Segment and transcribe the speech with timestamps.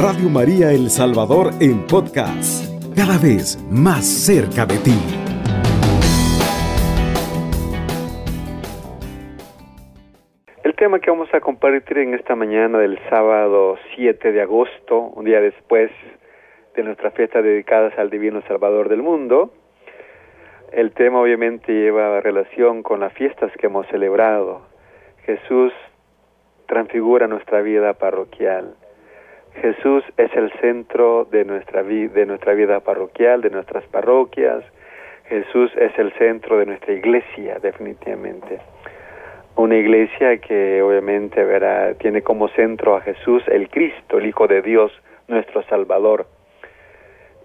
[0.00, 4.94] Radio María El Salvador en podcast, cada vez más cerca de ti.
[10.62, 15.24] El tema que vamos a compartir en esta mañana del sábado 7 de agosto, un
[15.24, 15.90] día después
[16.76, 19.52] de nuestra fiesta dedicadas al Divino Salvador del mundo,
[20.70, 24.62] el tema obviamente lleva relación con las fiestas que hemos celebrado.
[25.24, 25.72] Jesús
[26.68, 28.76] transfigura nuestra vida parroquial.
[29.58, 34.64] Jesús es el centro de nuestra, de nuestra vida parroquial, de nuestras parroquias.
[35.26, 38.58] Jesús es el centro de nuestra iglesia, definitivamente.
[39.56, 41.44] Una iglesia que obviamente
[41.98, 44.92] tiene como centro a Jesús, el Cristo, el Hijo de Dios,
[45.26, 46.26] nuestro Salvador.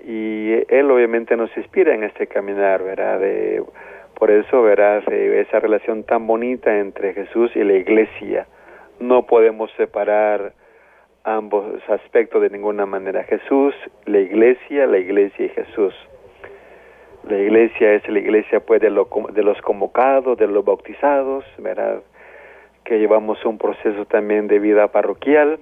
[0.06, 3.20] Y Él obviamente nos inspira en este caminar, ¿verdad?
[3.20, 3.64] De,
[4.16, 8.48] por eso verás esa relación tan bonita entre Jesús y la iglesia.
[9.00, 10.54] No podemos separar
[11.24, 13.24] ambos aspectos de ninguna manera.
[13.24, 13.74] Jesús,
[14.06, 15.94] la iglesia, la iglesia y Jesús.
[17.28, 22.02] La iglesia es la iglesia pues de, de los convocados, de los bautizados, ¿verdad?
[22.84, 25.60] Que llevamos un proceso también de vida parroquial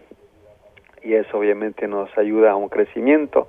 [1.04, 3.48] y eso obviamente nos ayuda a un crecimiento,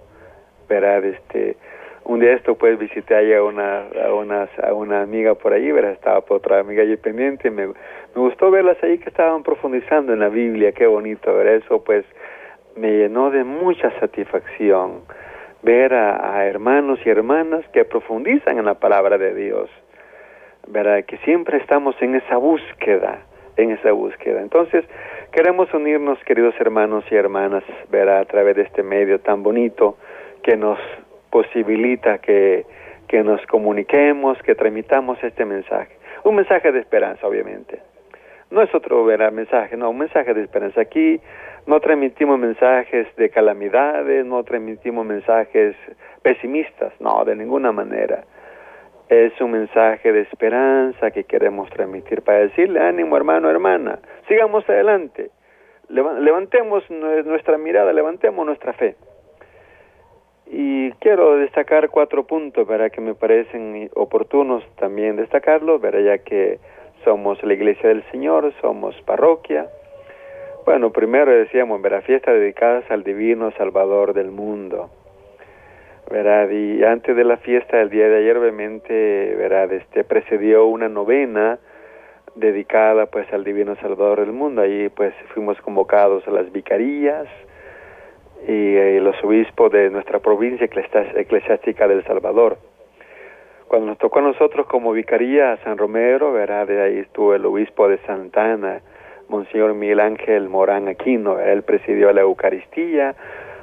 [0.69, 1.05] ¿verdad?
[1.05, 1.57] Este,
[2.05, 5.71] un día esto pues visité ahí a una, a una, a una amiga por ahí,
[5.71, 5.93] ¿verdad?
[5.93, 7.75] Estaba por otra amiga allí pendiente, me, me
[8.15, 12.05] gustó verlas ahí que estaban profundizando en la Biblia, qué bonito, ver Eso pues
[12.77, 15.03] me llenó de mucha satisfacción
[15.63, 19.71] ver a, hermanos y hermanas que profundizan en la palabra de Dios,
[20.67, 21.05] ¿verdad?
[21.05, 23.21] Que siempre estamos en esa búsqueda,
[23.57, 24.43] en esa búsqueda.
[24.43, 24.85] Entonces,
[25.31, 28.19] queremos unirnos, queridos hermanos y hermanas, ¿verdad?
[28.19, 29.97] A través de este medio tan bonito
[30.43, 30.79] que nos
[31.33, 32.65] posibilita que,
[33.09, 35.97] que nos comuniquemos, que tramitamos este mensaje.
[36.25, 37.81] Un mensaje de esperanza, obviamente.
[38.51, 39.33] No es otro ¿verdad?
[39.33, 40.83] mensaje, no, un mensaje de esperanza.
[40.83, 41.21] Aquí
[41.67, 45.75] no transmitimos mensajes de calamidades, no transmitimos mensajes
[46.21, 48.25] pesimistas, no, de ninguna manera.
[49.09, 55.31] Es un mensaje de esperanza que queremos transmitir para decirle ánimo hermano, hermana, sigamos adelante,
[55.89, 58.97] levantemos nuestra mirada, levantemos nuestra fe.
[60.55, 66.01] Y quiero destacar cuatro puntos para que me parecen oportunos también destacarlos, ¿verdad?
[66.01, 66.59] ya que
[67.05, 69.69] somos la iglesia del Señor, somos parroquia,
[70.65, 72.03] bueno, primero decíamos, ¿verdad?
[72.03, 74.91] Fiestas dedicadas al divino Salvador del mundo.
[76.09, 76.51] ¿Verdad?
[76.51, 79.73] Y antes de la fiesta del día de ayer, obviamente, ¿verdad?
[79.73, 81.59] Este, precedió una novena
[82.37, 84.63] dedicada pues al divino Salvador del mundo.
[84.63, 87.27] Allí pues fuimos convocados a las vicarías
[88.47, 92.59] y, eh, los obispos de nuestra provincia eclesiástica del Salvador.
[93.69, 96.67] Cuando nos tocó a nosotros como vicaría a San Romero, ¿verdad?
[96.67, 98.81] De ahí estuvo el obispo de Santana,
[99.29, 103.15] Monseñor Miguel Ángel Morán Aquino, él presidió la Eucaristía,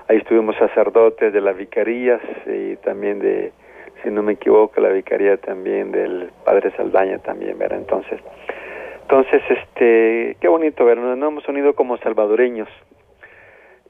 [0.08, 3.52] ahí estuvimos sacerdotes de las vicarías y también de,
[4.02, 7.78] si no me equivoco, la vicaría también del Padre Saldaña también, ¿verdad?
[7.78, 8.20] Entonces,
[9.02, 11.16] entonces, este, qué bonito, ¿verdad?
[11.16, 12.70] Nos hemos unido como salvadoreños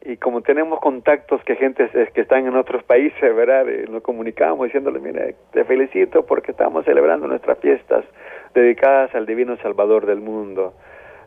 [0.01, 3.65] y como tenemos contactos que gente que están en otros países, ¿verdad?
[3.89, 8.05] Nos comunicamos diciéndole, mira, te felicito porque estamos celebrando nuestras fiestas
[8.53, 10.73] dedicadas al Divino Salvador del mundo.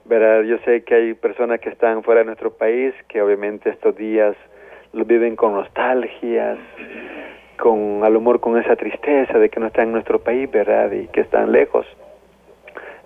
[0.04, 0.42] ¿verdad?
[0.42, 4.36] Yo sé que hay personas que están fuera de nuestro país que obviamente estos días
[4.92, 6.58] lo viven con nostalgias,
[7.58, 10.90] con al humor con esa tristeza de que no están en nuestro país, ¿verdad?
[10.92, 11.86] Y que están lejos.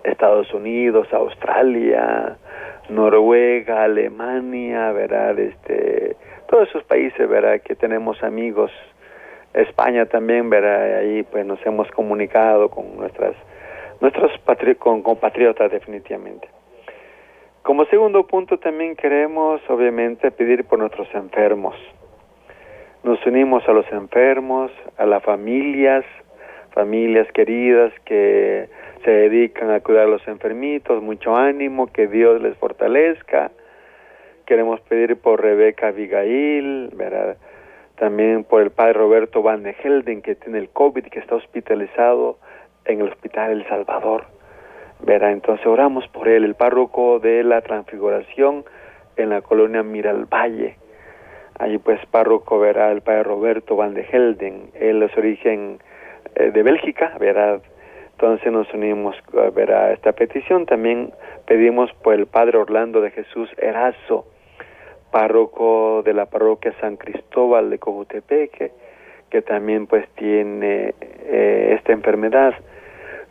[0.03, 2.37] Estados Unidos, Australia,
[2.89, 5.37] Noruega, Alemania, ¿verdad?
[5.39, 6.15] Este,
[6.47, 7.61] todos esos países, ¿verdad?
[7.61, 8.71] Que tenemos amigos,
[9.53, 10.99] España también, ¿verdad?
[10.99, 13.35] Ahí pues nos hemos comunicado con nuestras
[13.99, 14.31] nuestros
[14.77, 16.47] con compatriotas definitivamente.
[17.63, 21.75] Como segundo punto también queremos obviamente pedir por nuestros enfermos.
[23.03, 26.05] Nos unimos a los enfermos, a las familias,
[26.77, 28.69] familias queridas que
[29.03, 33.49] se dedican a cuidar a los enfermitos, mucho ánimo, que Dios les fortalezca.
[34.45, 37.37] Queremos pedir por Rebeca Abigail, ¿verdad?
[37.97, 42.37] también por el padre Roberto Van de Helden, que tiene el COVID, que está hospitalizado
[42.85, 44.25] en el Hospital El Salvador.
[45.03, 48.65] Verá, entonces oramos por él, el párroco de la transfiguración
[49.15, 50.75] en la colonia Miralvalle.
[51.57, 55.79] Allí pues párroco verá el padre Roberto Van de Helden, él es origen
[56.37, 57.59] eh, de Bélgica, verá.
[58.11, 60.65] Entonces nos unimos a verá esta petición.
[60.65, 61.13] También
[61.45, 64.25] pedimos por el padre Orlando de Jesús Erazo,
[65.11, 68.71] párroco de la parroquia San Cristóbal de Cojutepeque,
[69.29, 72.53] que también pues tiene eh, esta enfermedad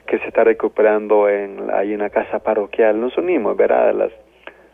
[0.06, 3.00] que se está recuperando en, en la casa parroquial.
[3.00, 3.88] Nos unimos, ¿verdad?
[3.88, 4.12] A las,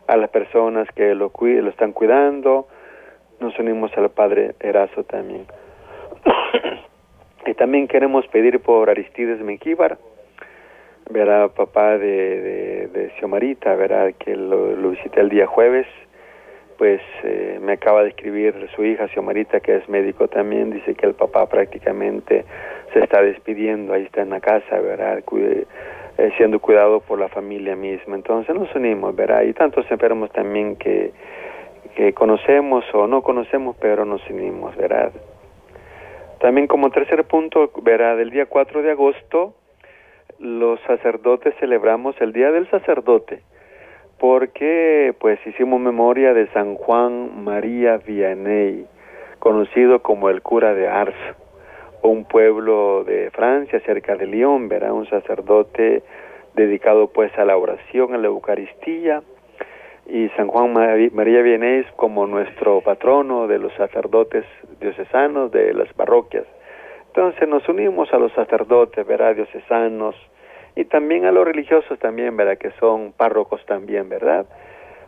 [0.07, 2.67] a las personas que lo, lo están cuidando,
[3.39, 5.45] nos unimos al Padre Erazo también.
[7.45, 9.97] y también queremos pedir por Aristides Menquíbar,
[11.09, 15.87] verá papá de, de, de Xiomarita, verá que lo, lo, visité el día jueves,
[16.77, 21.05] pues eh, me acaba de escribir su hija Xiomarita, que es médico también, dice que
[21.05, 22.45] el papá prácticamente
[22.93, 25.67] se está despidiendo, ahí está en la casa, verá, Cuide,
[26.17, 28.15] eh, siendo cuidado por la familia misma.
[28.15, 31.11] Entonces nos unimos, verá, y tantos enfermos también que,
[31.95, 35.11] que conocemos o no conocemos, pero nos unimos, ¿verdad?
[36.43, 39.53] También como tercer punto, verá, del día 4 de agosto,
[40.39, 43.41] los sacerdotes celebramos el Día del Sacerdote,
[44.19, 48.85] porque pues hicimos memoria de San Juan María Vianney,
[49.39, 51.15] conocido como el cura de Ars,
[52.01, 56.03] un pueblo de Francia cerca de Lyon, verá, un sacerdote
[56.55, 59.23] dedicado pues a la oración, a la Eucaristía,
[60.05, 64.45] y San Juan María Vianney como nuestro patrono de los sacerdotes
[64.79, 66.45] diocesanos de las parroquias.
[67.07, 69.35] Entonces nos unimos a los sacerdotes, ¿verdad?
[69.35, 70.15] Diocesanos
[70.75, 72.57] y también a los religiosos también, ¿verdad?
[72.57, 74.45] Que son párrocos también, ¿verdad?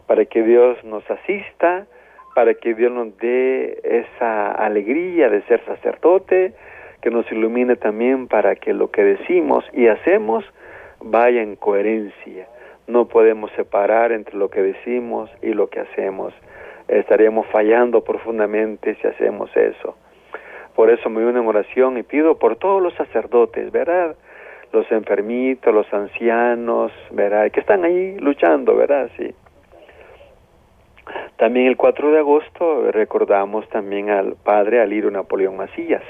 [0.07, 1.87] Para que Dios nos asista,
[2.35, 6.53] para que Dios nos dé esa alegría de ser sacerdote,
[7.01, 10.45] que nos ilumine también para que lo que decimos y hacemos
[10.99, 12.47] vaya en coherencia.
[12.87, 16.33] No podemos separar entre lo que decimos y lo que hacemos.
[16.87, 19.95] Estaríamos fallando profundamente si hacemos eso.
[20.75, 24.15] Por eso me uno en oración y pido por todos los sacerdotes, ¿verdad?
[24.71, 27.49] Los enfermitos, los ancianos, ¿verdad?
[27.49, 29.09] Que están ahí luchando, ¿verdad?
[29.17, 29.33] Sí.
[31.37, 36.03] También el 4 de agosto recordamos también al padre Alirio Napoleón Macías,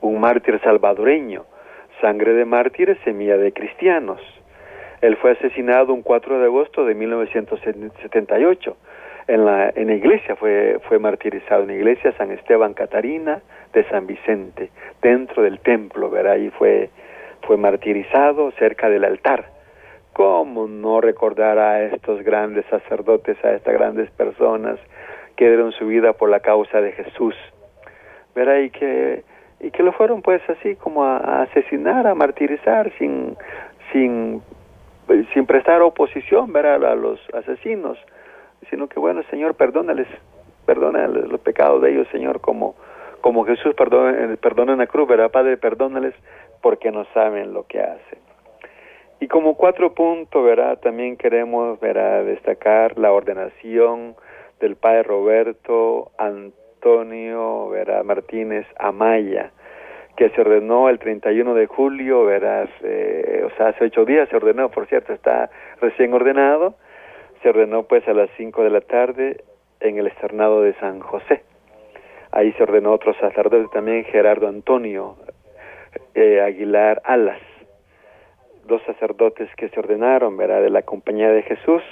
[0.00, 1.44] un mártir salvadoreño,
[2.00, 4.20] sangre de mártires, semilla de cristianos.
[5.00, 8.76] Él fue asesinado un 4 de agosto de 1978
[9.28, 13.40] en la, en la iglesia, fue, fue martirizado en la iglesia San Esteban Catarina
[13.72, 14.70] de San Vicente,
[15.00, 16.32] dentro del templo, ¿verdad?
[16.32, 16.90] Ahí fue,
[17.42, 19.46] fue martirizado cerca del altar.
[20.12, 24.78] ¿Cómo no recordar a estos grandes sacerdotes, a estas grandes personas
[25.36, 27.36] que dieron su vida por la causa de Jesús?
[28.34, 28.58] ¿Verdad?
[28.58, 29.22] Y que,
[29.60, 33.36] y que lo fueron pues así como a, a asesinar, a martirizar sin,
[33.92, 34.42] sin
[35.32, 36.84] sin prestar oposición ¿verdad?
[36.84, 37.98] a los asesinos,
[38.68, 40.06] sino que bueno, Señor, perdónales,
[40.66, 42.74] perdónales los pecados de ellos, Señor, como,
[43.20, 45.30] como Jesús perdona, perdona en la cruz, ¿verdad?
[45.30, 46.14] Padre, perdónales
[46.62, 48.18] porque no saben lo que hacen.
[49.20, 50.78] Y como cuatro puntos, ¿verdad?
[50.78, 52.24] También queremos, ¿verdad?
[52.24, 54.16] Destacar la ordenación
[54.60, 58.02] del Padre Roberto Antonio, ¿verdad?
[58.02, 59.52] Martínez Amaya,
[60.20, 64.36] que se ordenó el 31 de julio, verás, eh, o sea, hace ocho días se
[64.36, 65.48] ordenó, por cierto, está
[65.80, 66.74] recién ordenado,
[67.42, 69.42] se ordenó pues a las 5 de la tarde
[69.80, 71.42] en el externado de San José.
[72.32, 75.16] Ahí se ordenó otro sacerdote también, Gerardo Antonio
[76.14, 77.40] eh, Aguilar Alas,
[78.66, 81.82] dos sacerdotes que se ordenaron, ¿verdad?, de la Compañía de Jesús.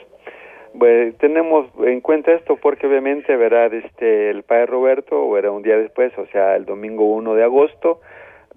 [0.78, 5.78] Pues, tenemos en cuenta esto porque obviamente, ¿verdad?, este, el Padre Roberto, era un día
[5.78, 8.02] después, o sea, el domingo 1 de agosto,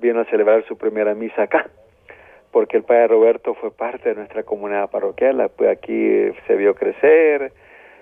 [0.01, 1.69] vino a celebrar su primera misa acá,
[2.51, 7.53] porque el padre Roberto fue parte de nuestra comunidad parroquial, pues aquí se vio crecer,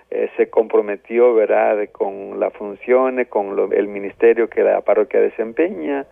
[0.09, 6.05] eh, se comprometió, ¿verdad?, con las funciones, con lo, el ministerio que la parroquia desempeña,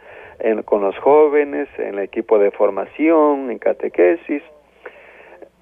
[0.65, 4.43] con los jóvenes, en el equipo de formación, en catequesis.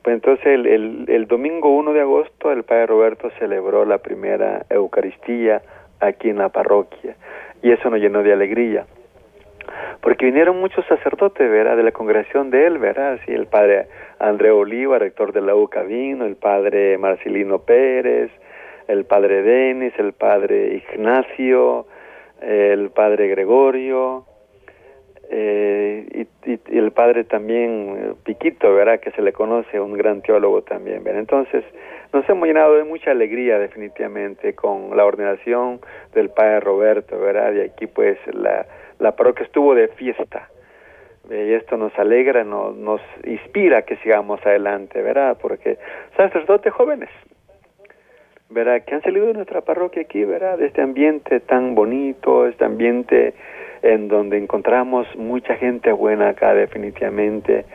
[0.04, 5.62] Pues entonces el, el domingo 1 de agosto el padre Roberto celebró la primera Eucaristía
[6.02, 7.16] aquí en la parroquia
[7.64, 8.86] y eso nos llenó de alegría
[10.02, 11.78] porque vinieron muchos sacerdotes, ¿verdad?
[11.78, 13.20] De la congregación de él, ¿verdad?
[13.26, 13.88] Sí, el padre
[14.20, 18.32] André Oliva, rector de la UCA vino, el padre Marcelino Pérez,
[18.88, 21.88] el padre Denis, el padre Ignacio,
[22.42, 24.26] el padre Gregorio,
[25.30, 29.00] eh, y, el padre también Piquito, ¿verdad?
[29.00, 31.22] Que se le conoce, un gran teólogo también, ¿verdad?
[31.22, 31.64] Entonces,
[32.14, 35.80] nos hemos llenado de mucha alegría definitivamente con la ordenación
[36.14, 37.54] del padre Roberto, ¿verdad?
[37.54, 38.66] Y aquí pues la
[39.00, 40.50] la parroquia estuvo de fiesta.
[41.30, 45.38] y esto nos alegra, nos, nos inspira que sigamos adelante, ¿verdad?
[45.42, 45.78] Porque
[46.16, 47.10] sacerdotes jóvenes,
[48.50, 48.84] ¿verdad?
[48.86, 50.58] Que han salido de nuestra parroquia aquí, ¿verdad?
[50.58, 53.34] De este ambiente tan bonito, este ambiente
[53.82, 57.66] en donde encontramos mucha gente buena acá definitivamente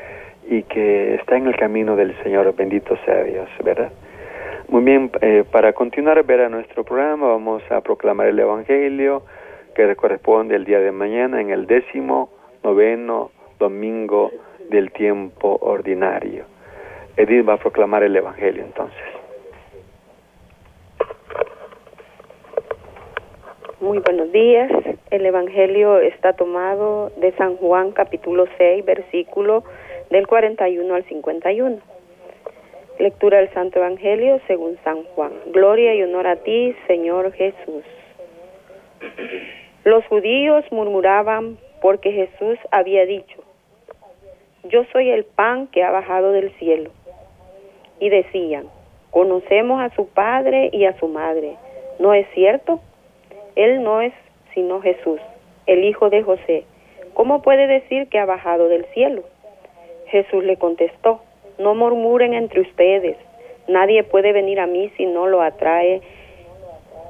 [0.48, 3.92] y que está en el camino del Señor, bendito sea Dios, ¿verdad?
[4.68, 9.22] Muy bien, eh, para continuar ver nuestro programa vamos a proclamar el Evangelio,
[9.88, 12.30] que corresponde el día de mañana en el décimo
[12.62, 14.30] noveno domingo
[14.68, 16.44] del tiempo ordinario.
[17.16, 19.02] Edith va a proclamar el Evangelio entonces.
[23.80, 24.70] Muy buenos días.
[25.10, 29.64] El Evangelio está tomado de San Juan capítulo 6, versículo
[30.10, 31.78] del 41 al 51.
[32.98, 35.32] Lectura del Santo Evangelio según San Juan.
[35.46, 37.84] Gloria y honor a ti, Señor Jesús.
[39.84, 43.42] Los judíos murmuraban porque Jesús había dicho,
[44.64, 46.90] yo soy el pan que ha bajado del cielo.
[47.98, 48.66] Y decían,
[49.10, 51.56] conocemos a su padre y a su madre.
[51.98, 52.80] ¿No es cierto?
[53.56, 54.12] Él no es
[54.54, 55.20] sino Jesús,
[55.66, 56.64] el hijo de José.
[57.14, 59.22] ¿Cómo puede decir que ha bajado del cielo?
[60.06, 61.20] Jesús le contestó,
[61.58, 63.16] no murmuren entre ustedes.
[63.68, 66.00] Nadie puede venir a mí si no lo atrae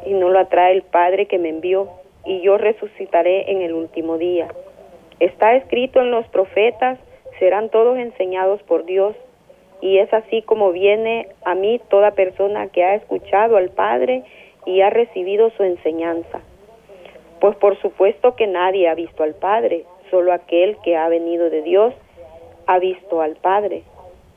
[0.07, 1.89] y no lo atrae el Padre que me envió,
[2.25, 4.49] y yo resucitaré en el último día.
[5.19, 6.99] Está escrito en los profetas,
[7.39, 9.15] serán todos enseñados por Dios,
[9.81, 14.25] y es así como viene a mí toda persona que ha escuchado al Padre
[14.67, 16.41] y ha recibido su enseñanza.
[17.41, 21.63] Pues por supuesto que nadie ha visto al Padre, solo aquel que ha venido de
[21.63, 21.95] Dios
[22.67, 23.83] ha visto al Padre.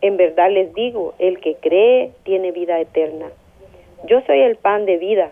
[0.01, 3.27] En verdad les digo, el que cree tiene vida eterna.
[4.05, 5.31] Yo soy el pan de vida.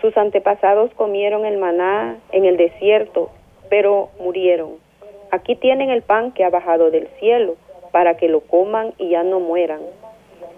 [0.00, 3.30] Sus antepasados comieron el maná en el desierto,
[3.68, 4.76] pero murieron.
[5.30, 7.56] Aquí tienen el pan que ha bajado del cielo,
[7.90, 9.80] para que lo coman y ya no mueran.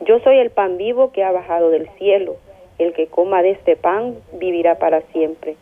[0.02, 2.37] Yo soy el pan vivo que ha bajado del cielo.
[2.78, 5.56] El que coma de este pan vivirá para siempre.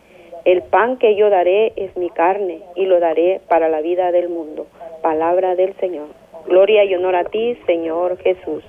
[0.44, 4.28] El pan que yo daré es mi carne y lo daré para la vida del
[4.28, 4.66] mundo.
[5.02, 6.06] Palabra del Señor.
[6.46, 8.64] Gloria y honor a ti, Señor Jesús.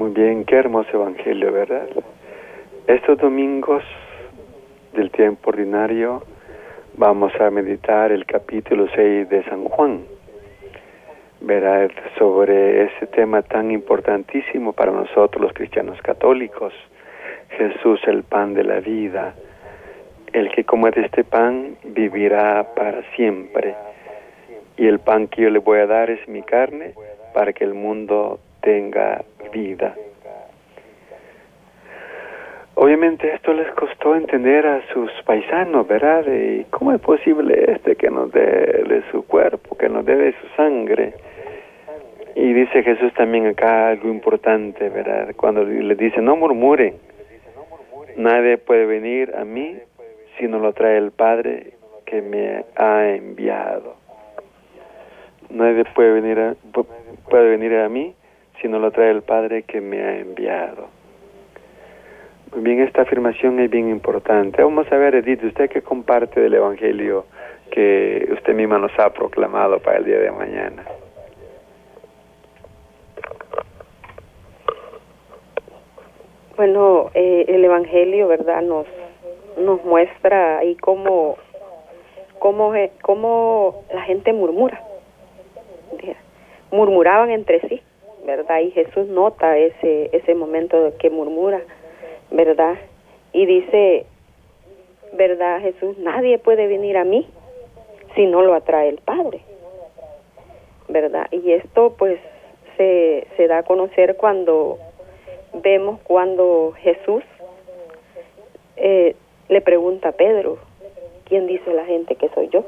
[0.00, 1.86] Muy bien, qué hermoso evangelio, ¿verdad?
[2.86, 3.84] Estos domingos
[4.94, 6.22] del tiempo ordinario
[6.96, 10.06] vamos a meditar el capítulo 6 de San Juan,
[11.42, 11.90] ¿verdad?
[12.16, 16.72] Sobre ese tema tan importantísimo para nosotros los cristianos católicos,
[17.58, 19.34] Jesús el pan de la vida.
[20.32, 23.74] El que coma de este pan vivirá para siempre.
[24.78, 26.94] Y el pan que yo le voy a dar es mi carne
[27.34, 29.94] para que el mundo tenga vida.
[32.74, 36.24] Obviamente esto les costó entender a sus paisanos, ¿verdad?
[36.26, 40.46] ¿Y cómo es posible este que nos dé su cuerpo, que nos dé de su
[40.56, 41.12] sangre?
[42.34, 45.34] Y dice Jesús también acá algo importante, ¿verdad?
[45.36, 46.94] Cuando le dice, no murmuren,
[48.16, 49.76] nadie puede venir a mí
[50.38, 51.74] si no lo trae el Padre
[52.06, 53.96] que me ha enviado.
[55.50, 56.54] Nadie puede venir a,
[57.28, 58.14] puede venir a mí
[58.60, 60.88] si no lo trae el Padre que me ha enviado.
[62.52, 64.62] Muy bien, esta afirmación es bien importante.
[64.62, 67.26] Vamos a ver, Edith, usted que comparte del Evangelio
[67.70, 70.84] que usted misma nos ha proclamado para el día de mañana.
[76.56, 78.62] Bueno, eh, el Evangelio, ¿verdad?
[78.62, 78.86] Nos,
[79.56, 81.36] nos muestra ahí cómo,
[82.38, 84.82] cómo, cómo la gente murmura.
[86.72, 87.82] Murmuraban entre sí,
[88.36, 88.60] ¿verdad?
[88.60, 91.62] Y Jesús nota ese, ese momento que murmura
[92.30, 92.76] ¿verdad?
[93.32, 94.06] Y dice,
[95.12, 95.98] ¿verdad Jesús?
[95.98, 97.28] Nadie puede venir a mí
[98.14, 99.40] si no lo atrae el Padre,
[100.88, 101.26] ¿verdad?
[101.30, 102.18] Y esto pues
[102.76, 104.78] se, se da a conocer cuando
[105.52, 107.22] vemos cuando Jesús
[108.76, 109.14] eh,
[109.48, 110.58] le pregunta a Pedro,
[111.24, 112.64] ¿quién dice la gente que soy yo?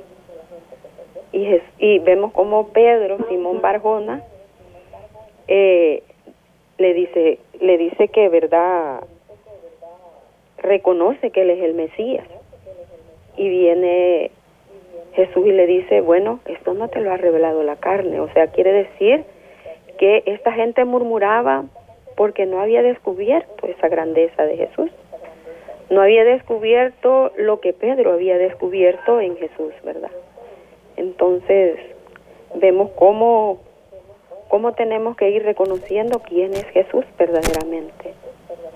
[1.33, 4.23] Y, y vemos como Pedro, Simón Barjona,
[5.49, 6.02] eh,
[6.78, 9.04] le dice, le dice que verdad
[10.58, 12.26] reconoce que Él es el Mesías.
[13.37, 14.30] Y viene
[15.14, 18.20] Jesús y le dice, bueno, esto no te lo ha revelado la carne.
[18.20, 19.25] O sea, quiere decir
[19.99, 21.64] que esta gente murmuraba
[22.16, 24.90] porque no había descubierto esa grandeza de Jesús.
[25.90, 30.11] No había descubierto lo que Pedro había descubierto en Jesús, ¿verdad?
[30.96, 31.78] Entonces,
[32.54, 33.61] vemos cómo,
[34.52, 38.12] cómo tenemos que ir reconociendo quién es Jesús verdaderamente,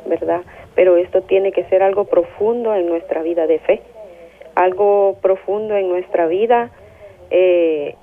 [0.06, 0.40] ¿verdad?
[0.74, 3.82] pero esto tiene que ser algo profundo en nuestra vida de fe,
[4.54, 6.70] algo profundo en nuestra vida,
[7.28, 7.94] eh,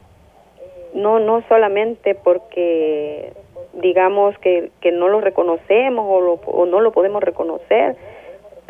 [0.93, 3.33] no, no solamente porque
[3.73, 7.95] digamos que, que no lo reconocemos o, o no lo podemos reconocer,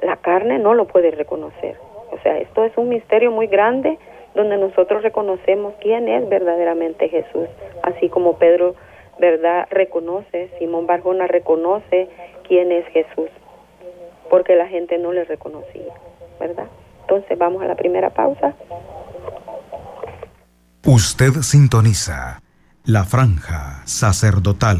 [0.01, 1.75] la carne no lo puede reconocer.
[2.11, 3.97] O sea, esto es un misterio muy grande
[4.33, 7.49] donde nosotros reconocemos quién es verdaderamente Jesús,
[7.83, 8.75] así como Pedro,
[9.19, 9.67] ¿verdad?
[9.69, 12.09] Reconoce, Simón Barjona reconoce
[12.47, 13.29] quién es Jesús
[14.29, 15.93] porque la gente no le reconocía,
[16.39, 16.65] ¿verdad?
[17.01, 18.55] Entonces vamos a la primera pausa.
[20.85, 22.39] Usted sintoniza
[22.85, 24.79] la franja sacerdotal.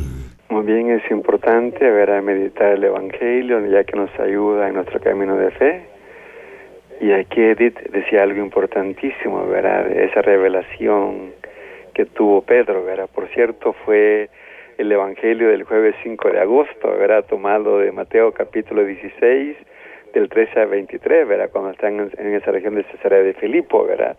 [0.50, 5.38] Muy bien, es importante ver meditar el Evangelio, ya que nos ayuda en nuestro camino
[5.38, 5.86] de fe.
[7.00, 9.92] Y aquí Edith decía algo importantísimo, ¿verdad?
[9.92, 11.32] Esa revelación
[11.94, 13.10] que tuvo Pedro, ¿verdad?
[13.14, 14.30] Por cierto, fue
[14.78, 17.26] el Evangelio del jueves 5 de agosto, ¿verdad?
[17.26, 19.56] Tomado de Mateo capítulo 16,
[20.14, 21.50] del 13 al 23, ¿verdad?
[21.52, 24.18] Cuando están en, esa región de Cesarea de Filipo, ¿verdad?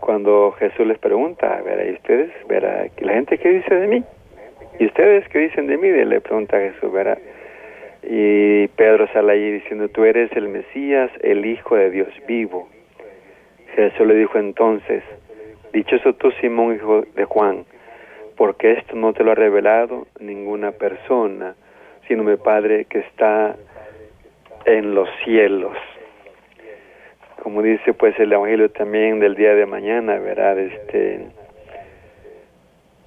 [0.00, 1.84] Cuando Jesús les pregunta, ¿verdad?
[1.86, 2.88] ¿Y ustedes, ¿verdad?
[3.00, 4.04] ¿La gente qué dice de mí?
[4.78, 5.88] ¿Y ustedes qué dicen de mí?
[5.90, 7.18] Le pregunta Jesús, ¿verdad?
[8.02, 12.68] Y Pedro sale allí diciendo, tú eres el Mesías, el Hijo de Dios vivo.
[13.74, 15.02] Jesús le dijo entonces,
[15.72, 17.64] dichoso tú Simón, hijo de Juan,
[18.36, 21.54] porque esto no te lo ha revelado ninguna persona,
[22.06, 23.56] sino mi Padre que está
[24.64, 25.76] en los cielos.
[27.42, 30.58] Como dice pues el Evangelio también del día de mañana, ¿verdad?
[30.58, 31.26] Este,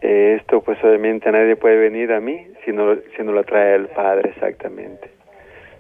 [0.02, 3.88] esto pues obviamente nadie puede venir a mí si no, si no lo trae el
[3.88, 5.10] Padre exactamente,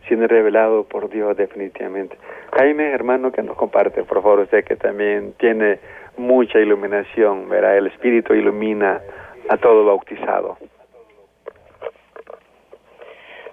[0.08, 2.18] siendo revelado por Dios definitivamente.
[2.54, 5.80] Jaime, hermano, que nos comparte, por favor, usted que también tiene
[6.18, 9.02] mucha iluminación, verá, el Espíritu ilumina
[9.50, 10.58] a todo bautizado.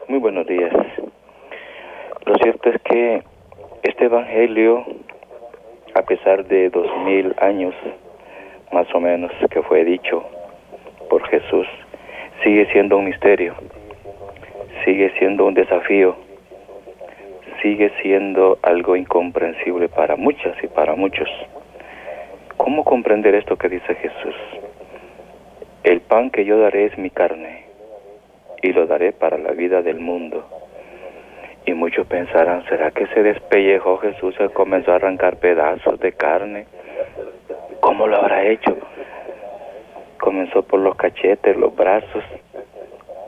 [0.09, 0.73] Muy buenos días.
[2.25, 3.23] Lo cierto es que
[3.83, 4.85] este Evangelio,
[5.95, 7.75] a pesar de dos mil años
[8.73, 10.25] más o menos que fue dicho
[11.09, 11.67] por Jesús,
[12.43, 13.55] sigue siendo un misterio,
[14.85, 16.17] sigue siendo un desafío,
[17.63, 21.29] sigue siendo algo incomprensible para muchas y para muchos.
[22.59, 24.35] ¿Cómo comprender esto que dice Jesús?
[25.85, 27.65] El pan que yo daré es mi carne
[28.63, 30.47] y lo daré para la vida del mundo.
[31.65, 36.67] Y muchos pensarán, ¿será que se despellejó Jesús y comenzó a arrancar pedazos de carne?
[37.81, 38.77] ¿Cómo lo habrá hecho?
[40.19, 42.23] comenzó por los cachetes, los brazos,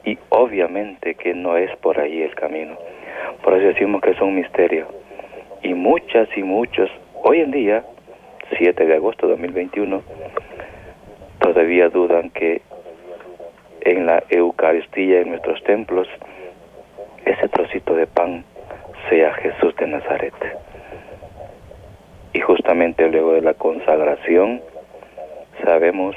[0.05, 2.77] y obviamente que no es por ahí el camino.
[3.43, 4.87] Por eso decimos que es un misterio.
[5.63, 6.91] Y muchas y muchos,
[7.23, 7.85] hoy en día,
[8.59, 10.03] 7 de agosto de 2021,
[11.39, 12.63] todavía dudan que
[13.83, 16.09] en la Eucaristía en nuestros templos,
[17.25, 18.45] ese trocito de pan
[19.09, 20.35] sea Jesús de Nazaret.
[22.33, 24.61] Y justamente luego de la consagración,
[25.65, 26.15] sabemos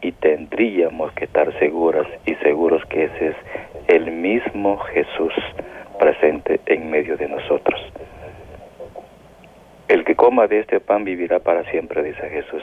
[0.00, 3.36] y tendríamos que estar seguras y seguros que ese es
[3.88, 5.32] el mismo Jesús
[5.98, 7.80] presente en medio de nosotros.
[9.88, 12.62] El que coma de este pan vivirá para siempre, dice Jesús.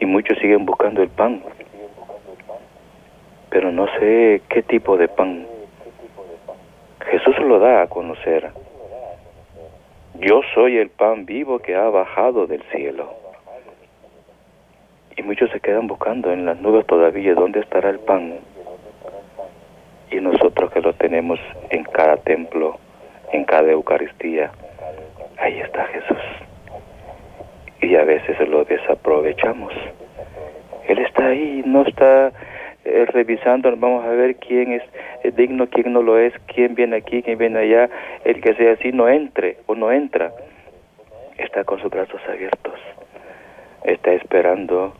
[0.00, 1.42] Y muchos siguen buscando el pan,
[3.50, 5.46] pero no sé qué tipo de pan.
[7.10, 8.50] Jesús lo da a conocer.
[10.14, 13.22] Yo soy el pan vivo que ha bajado del cielo
[15.16, 18.38] y muchos se quedan buscando en las nubes todavía dónde estará el pan.
[20.10, 21.38] Y nosotros que lo tenemos
[21.70, 22.78] en cada templo,
[23.32, 24.50] en cada Eucaristía,
[25.42, 26.18] ahí está Jesús.
[27.80, 29.72] Y a veces lo desaprovechamos.
[30.88, 32.32] Él está ahí, no está
[32.84, 34.82] eh, revisando, vamos a ver quién es,
[35.24, 37.90] es digno, quién no lo es, quién viene aquí, quién viene allá.
[38.24, 40.32] El que sea así no entre o no entra.
[41.38, 42.78] Está con sus brazos abiertos.
[43.84, 44.94] Está esperando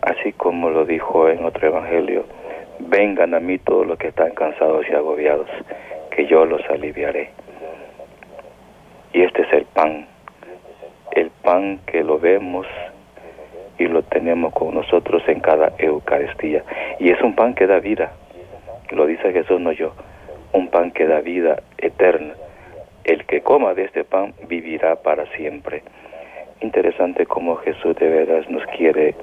[0.00, 2.24] así como lo dijo en otro evangelio,
[2.80, 5.48] vengan a mí todos los que están cansados y agobiados,
[6.10, 7.30] que yo los aliviaré.
[9.12, 10.06] Y este es el pan,
[11.12, 12.66] el pan que lo vemos
[13.78, 16.64] y lo tenemos con nosotros en cada Eucaristía.
[16.98, 18.12] Y es un pan que da vida,
[18.90, 19.92] lo dice Jesús, no yo,
[20.52, 22.34] un pan que da vida eterna.
[23.04, 25.82] El que coma de este pan vivirá para siempre.
[26.60, 29.14] Interesante cómo Jesús de veras nos quiere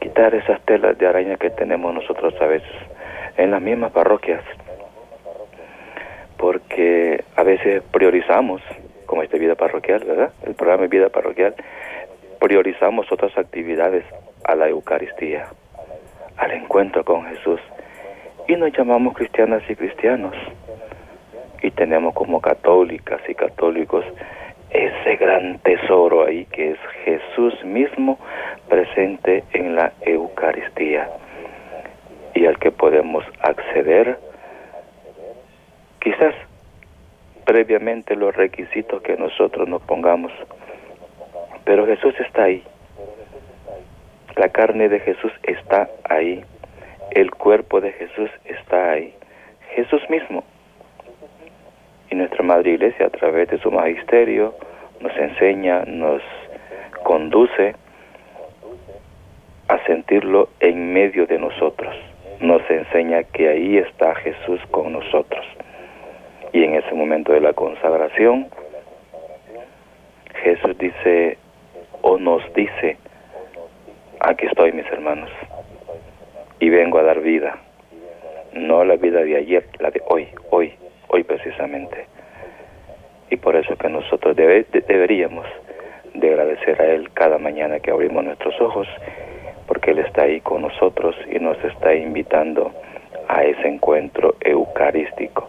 [0.00, 2.70] quitar esas telas de araña que tenemos nosotros a veces
[3.36, 4.42] en las mismas parroquias,
[6.36, 8.62] porque a veces priorizamos,
[9.14, 10.32] como esta vida parroquial, ¿verdad?
[10.44, 11.54] El programa de vida parroquial,
[12.40, 14.04] priorizamos otras actividades
[14.42, 15.46] a la Eucaristía,
[16.36, 17.60] al encuentro con Jesús,
[18.48, 20.34] y nos llamamos cristianas y cristianos,
[21.62, 24.04] y tenemos como católicas y católicos
[24.70, 28.18] ese gran tesoro ahí que es Jesús mismo
[28.68, 31.08] presente en la Eucaristía.
[32.34, 34.18] Y al que podemos acceder
[36.00, 36.34] quizás
[37.44, 40.32] previamente los requisitos que nosotros nos pongamos.
[41.64, 42.62] Pero Jesús está ahí.
[44.36, 46.44] La carne de Jesús está ahí.
[47.10, 49.14] El cuerpo de Jesús está ahí.
[49.74, 50.44] Jesús mismo.
[52.10, 54.54] Y nuestra Madre Iglesia a través de su magisterio
[55.00, 56.22] nos enseña, nos
[57.02, 57.74] conduce
[59.68, 61.94] a sentirlo en medio de nosotros,
[62.40, 62.62] nos
[66.54, 68.46] y en ese momento de la consagración,
[70.44, 71.36] Jesús dice
[72.00, 72.96] o nos dice,
[74.20, 75.30] aquí estoy mis hermanos,
[76.60, 77.58] y vengo a dar vida,
[78.52, 80.72] no la vida de ayer, la de hoy, hoy,
[81.08, 82.06] hoy precisamente.
[83.30, 85.46] Y por eso que nosotros deberíamos
[86.14, 88.86] de agradecer a Él cada mañana que abrimos nuestros ojos,
[89.66, 92.70] porque Él está ahí con nosotros y nos está invitando
[93.26, 95.48] a ese encuentro eucarístico.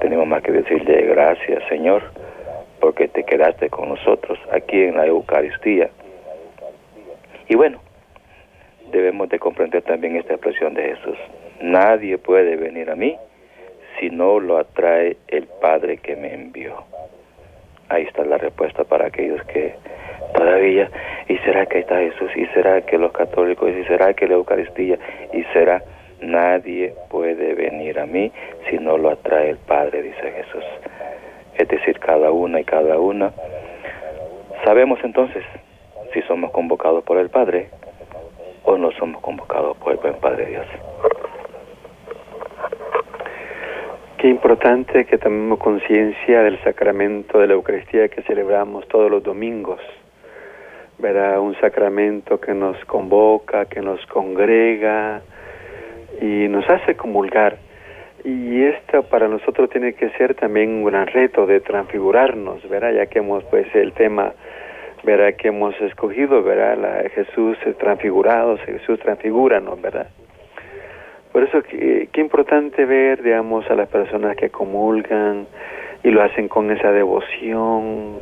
[0.00, 2.02] Tenemos más que decirle gracias, Señor,
[2.80, 5.90] porque te quedaste con nosotros aquí en la Eucaristía.
[7.48, 7.80] Y bueno,
[8.90, 11.18] debemos de comprender también esta expresión de Jesús.
[11.60, 13.16] Nadie puede venir a mí
[13.98, 16.84] si no lo atrae el Padre que me envió.
[17.88, 19.74] Ahí está la respuesta para aquellos que
[20.34, 20.90] todavía,
[21.28, 22.30] ¿y será que está Jesús?
[22.34, 23.70] ¿Y será que los católicos?
[23.70, 24.98] ¿Y será que la Eucaristía?
[25.32, 25.82] ¿Y será?
[26.20, 28.32] Nadie puede venir a mí
[28.68, 30.64] si no lo atrae el Padre, dice Jesús.
[31.56, 33.32] Es decir, cada una y cada una.
[34.64, 35.44] Sabemos entonces
[36.12, 37.68] si somos convocados por el Padre
[38.64, 40.66] o no somos convocados por el buen Padre Dios.
[44.18, 49.80] Qué importante que tomemos conciencia del sacramento de la Eucaristía que celebramos todos los domingos.
[50.98, 55.20] Verá un sacramento que nos convoca, que nos congrega
[56.20, 57.58] y nos hace comulgar.
[58.24, 62.92] Y esto para nosotros tiene que ser también un gran reto de transfigurarnos, ¿verdad?
[62.92, 64.32] Ya que hemos, pues, el tema,
[65.02, 65.34] ¿verdad?
[65.36, 66.78] Que hemos escogido, ¿verdad?
[66.78, 70.08] La, Jesús transfigurado, Jesús transfigúranos, ¿verdad?
[71.32, 75.46] Por eso, qué, qué importante ver, digamos, a las personas que comulgan
[76.02, 78.20] y lo hacen con esa devoción,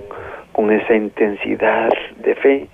[0.53, 2.69] con esa intensidad de fe.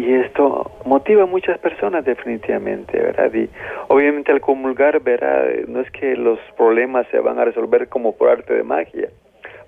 [0.00, 3.30] Y esto motiva a muchas personas definitivamente, ¿verdad?
[3.34, 3.50] Y
[3.88, 5.44] obviamente al comulgar, ¿verdad?
[5.68, 9.10] No es que los problemas se van a resolver como por arte de magia,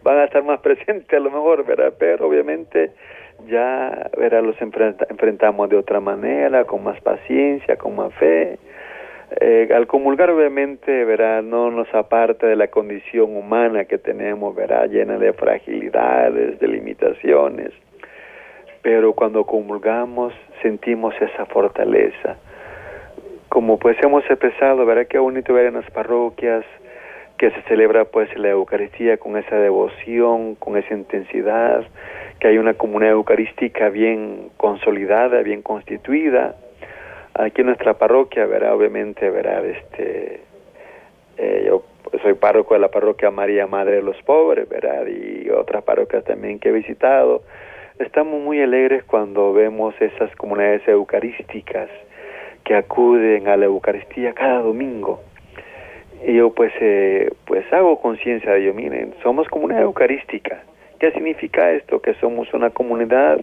[0.02, 1.92] van a estar más presentes a lo mejor, ¿verdad?
[1.98, 2.92] Pero obviamente
[3.46, 4.42] ya, ¿verdad?
[4.42, 8.58] Los enfrentamos de otra manera, con más paciencia, con más fe,
[9.38, 14.86] eh, al comulgar obviamente, verá, no nos aparta de la condición humana que tenemos, verá,
[14.86, 17.72] llena de fragilidades, de limitaciones,
[18.82, 22.36] pero cuando comulgamos sentimos esa fortaleza.
[23.48, 26.64] Como pues hemos expresado, verá qué bonito ver en las parroquias
[27.38, 31.84] que se celebra pues la Eucaristía con esa devoción, con esa intensidad,
[32.40, 36.56] que hay una comunidad eucarística bien consolidada, bien constituida,
[37.34, 40.40] Aquí en nuestra parroquia, verá, obviamente, verá, este,
[41.38, 41.82] eh, yo
[42.20, 45.06] soy párroco de la parroquia María Madre de los Pobres, ¿verdad?
[45.06, 47.42] Y otras parroquias también que he visitado.
[48.02, 51.88] Estamos muy alegres cuando vemos esas comunidades eucarísticas
[52.64, 55.20] que acuden a la Eucaristía cada domingo.
[56.26, 58.74] Y yo pues, eh, pues hago conciencia de ello.
[58.74, 60.62] Miren, somos comunidad eucarística.
[60.98, 62.00] ¿Qué significa esto?
[62.00, 63.40] Que somos una comunidad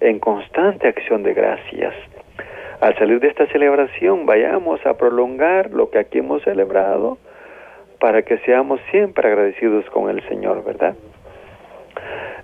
[0.00, 1.94] en constante acción de gracias
[2.82, 7.16] al salir de esta celebración vayamos a prolongar lo que aquí hemos celebrado
[8.00, 10.96] para que seamos siempre agradecidos con el Señor, ¿verdad?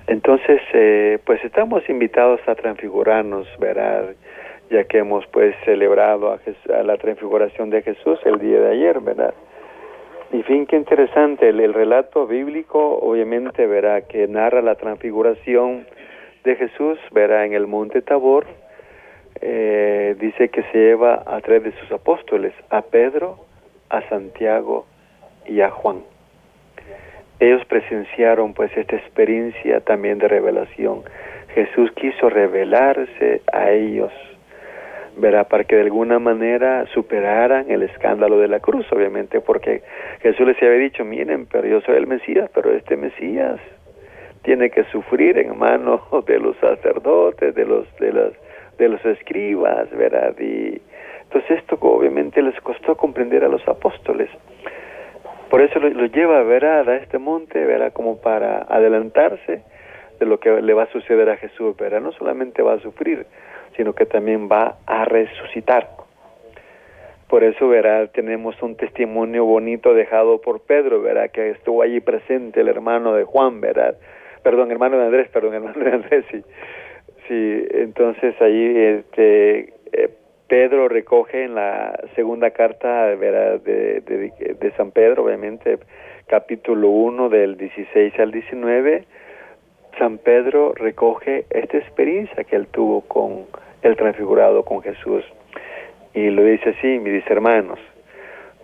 [0.09, 4.15] Entonces, eh, pues estamos invitados a transfigurarnos, ¿verdad?
[4.71, 9.35] Ya que hemos pues celebrado a, la transfiguración de Jesús el día de ayer, ¿verdad?
[10.33, 15.87] Y fin, qué interesante, el, el relato bíblico obviamente verá que narra la transfiguración
[16.45, 18.47] de Jesús, verá en el monte Tabor,
[19.41, 23.37] eh, dice que se lleva a tres de sus apóstoles, a Pedro,
[23.91, 24.87] a Santiago
[25.47, 26.03] y a Juan.
[27.41, 31.03] Ellos presenciaron pues esta experiencia también de revelación.
[31.55, 34.13] Jesús quiso revelarse a ellos,
[35.17, 39.83] verá, para que de alguna manera superaran el escándalo de la cruz, obviamente, porque
[40.21, 43.61] Jesús les había dicho, miren, pero yo soy el Mesías, pero este Mesías
[44.43, 48.33] tiene que sufrir en manos de los sacerdotes, de los de las
[48.79, 50.35] de los escribas, ¿verdad?
[50.39, 50.81] Y
[51.23, 54.31] entonces esto obviamente les costó comprender a los apóstoles.
[55.51, 56.89] Por eso lo, lleva, ¿verdad?
[56.89, 57.93] A este monte, ¿verdad?
[57.93, 59.63] Como para adelantarse
[60.21, 62.01] de lo que le va a suceder a Jesús, ¿verdad?
[62.01, 63.27] No solamente va a sufrir,
[63.77, 65.89] sino que también va a resucitar.
[67.29, 68.11] Por eso, ¿verdad?
[68.13, 71.31] Tenemos un testimonio bonito dejado por Pedro, ¿verdad?
[71.31, 73.97] Que estuvo allí presente el hermano de Juan, ¿verdad?
[74.43, 76.43] Perdón, hermano de Andrés, perdón, hermano de Andrés, sí.
[77.27, 80.11] Sí, entonces ahí este, eh,
[80.49, 85.79] Pedro recoge en la segunda carta de, de, San Pedro, obviamente,
[86.27, 89.05] capítulo 1 del 16 al 19,
[89.99, 93.45] San Pedro recoge esta experiencia que él tuvo con
[93.83, 95.23] el transfigurado, con Jesús.
[96.15, 97.79] Y lo dice así, mis hermanos,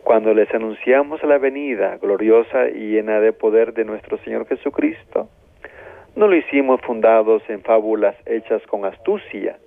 [0.05, 5.29] cuando les anunciamos la venida gloriosa y llena de poder de nuestro Señor Jesucristo,
[6.17, 9.59] no lo hicimos fundados en fábulas hechas con astucia,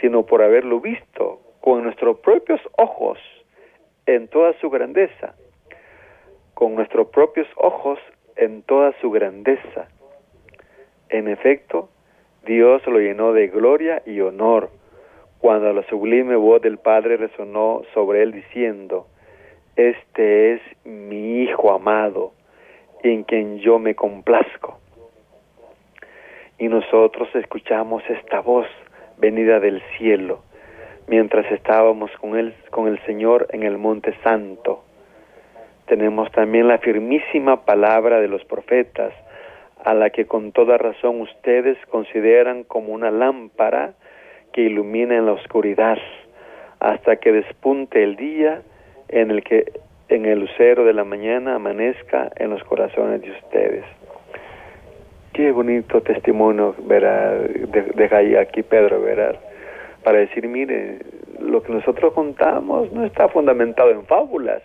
[0.00, 3.18] sino por haberlo visto con nuestros propios ojos
[4.06, 5.34] en toda su grandeza,
[6.54, 7.98] con nuestros propios ojos
[8.36, 9.88] en toda su grandeza.
[11.08, 11.88] En efecto,
[12.46, 14.70] Dios lo llenó de gloria y honor
[15.38, 19.06] cuando la sublime voz del Padre resonó sobre él diciendo,
[19.76, 22.32] Este es mi Hijo amado,
[23.02, 24.78] en quien yo me complazco.
[26.58, 28.66] Y nosotros escuchamos esta voz
[29.20, 30.42] venida del cielo,
[31.06, 34.82] mientras estábamos con él, con el Señor en el Monte Santo.
[35.86, 39.12] Tenemos también la firmísima palabra de los profetas,
[39.84, 43.94] a la que con toda razón ustedes consideran como una lámpara
[44.52, 45.98] que ilumina en la oscuridad,
[46.80, 48.62] hasta que despunte el día
[49.08, 49.72] en el que
[50.08, 53.84] en el lucero de la mañana amanezca en los corazones de ustedes.
[55.40, 57.32] Qué bonito testimonio, verá,
[57.94, 59.32] deja ahí aquí Pedro, verá,
[60.04, 60.98] para decir, mire,
[61.38, 64.62] lo que nosotros contamos no está fundamentado en fábulas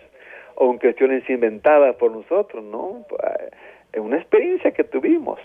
[0.54, 3.06] o en cuestiones inventadas por nosotros, no,
[3.90, 5.40] es una experiencia que tuvimos.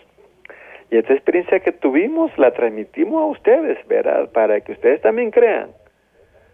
[0.89, 4.29] Y esta experiencia que tuvimos la transmitimos a ustedes, ¿verdad?
[4.33, 5.69] Para que ustedes también crean,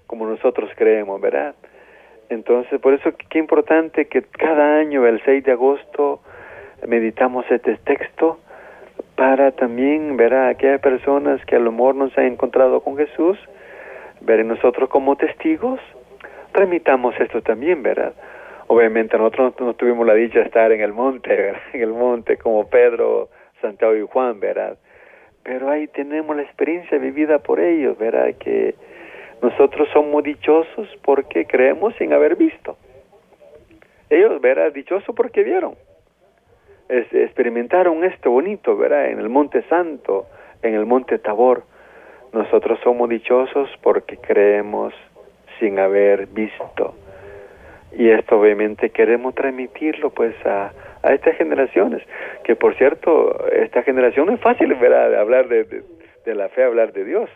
[0.06, 1.56] como nosotros creemos, ¿verdad?
[2.30, 6.22] Entonces, por eso qué importante que cada año, el 6 de agosto,
[6.86, 8.38] meditamos este texto
[9.18, 12.96] para también ver a aquellas personas que a lo mejor no se han encontrado con
[12.98, 13.38] Jesús,
[14.22, 15.80] ver en nosotros como testigos,
[16.52, 18.14] transmitamos esto también, ¿verdad?
[18.68, 21.62] Obviamente nosotros no tuvimos la dicha de estar en el monte, ¿verdad?
[21.74, 24.78] en el monte como Pedro, Santiago y Juan, ¿verdad?
[25.42, 28.36] Pero ahí tenemos la experiencia vivida por ellos, ¿verdad?
[28.38, 28.76] Que
[29.42, 32.78] nosotros somos dichosos porque creemos sin haber visto.
[34.12, 34.72] Ellos, ¿verdad?
[34.72, 35.74] Dichosos porque vieron.
[36.89, 39.10] Experimentaron esto bonito, ¿verdad?
[39.10, 40.28] En el Monte Santo,
[40.62, 41.63] en el Monte Tabor.
[42.34, 44.93] Nosotros somos dichosos porque creemos
[45.60, 46.95] sin haber visto.
[47.93, 50.71] Y esto obviamente queremos transmitirlo pues a,
[51.02, 52.04] a estas generaciones,
[52.43, 55.10] que por cierto, esta generación no es fácil, ¿verdad?
[55.10, 55.84] De hablar de,
[56.36, 57.30] la fe, hablar de Dios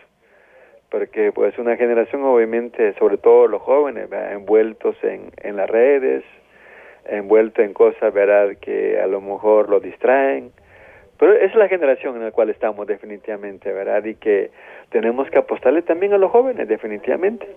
[0.90, 6.26] porque pues una generación obviamente, sobre todo los jóvenes, envueltos en, en las redes,
[7.06, 10.52] envueltos en cosas, ¿verdad?, que a lo mejor lo distraen,
[11.18, 14.04] pero es la generación en la cual estamos definitivamente, ¿verdad?
[14.06, 14.52] Y que
[14.90, 17.48] tenemos que apostarle también a los jóvenes, definitivamente.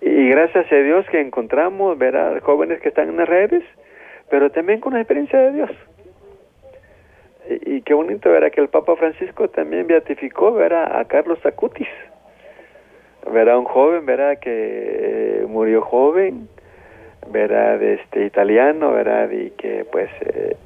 [0.00, 3.62] Y gracias a Dios que encontramos, ¿verdad?, jóvenes que están en las redes,
[4.30, 5.70] pero también con la experiencia de Dios.
[7.48, 11.88] Y, qué bonito, ¿verdad?, que el Papa Francisco también beatificó, ¿verdad?, a Carlos Acutis
[13.30, 14.50] verá un joven, verá que
[15.42, 16.48] eh, murió joven,
[17.30, 20.56] verá este italiano, verdad y que pues eh,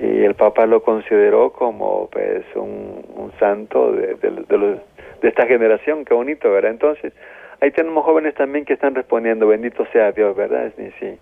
[0.00, 4.80] y el Papa lo consideró como pues un, un santo de, de, de,
[5.22, 6.72] de esta generación, qué bonito, ¿verdad?
[6.72, 7.12] Entonces,
[7.60, 10.72] ahí tenemos jóvenes también que están respondiendo, bendito sea Dios, ¿verdad?
[10.76, 11.18] Sí.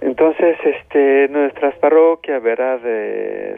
[0.00, 2.80] Entonces, este, nuestras parroquias, ¿verdad?
[2.84, 3.56] Eh,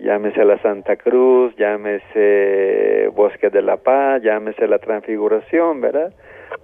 [0.00, 6.12] llámese la Santa Cruz, llámese Bosque de la Paz, llámese la Transfiguración, ¿verdad?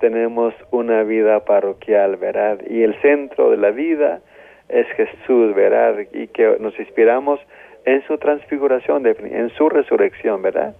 [0.00, 2.58] Tenemos una vida parroquial, ¿verdad?
[2.68, 4.20] Y el centro de la vida
[4.68, 5.96] es Jesús, ¿verdad?
[6.12, 7.40] Y que nos inspiramos
[7.84, 10.74] en su transfiguración, en su resurrección, ¿verdad?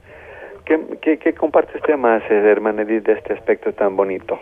[0.65, 4.39] ¿Qué, qué, qué comparte usted más, eh, hermana Edith, de este aspecto tan bonito?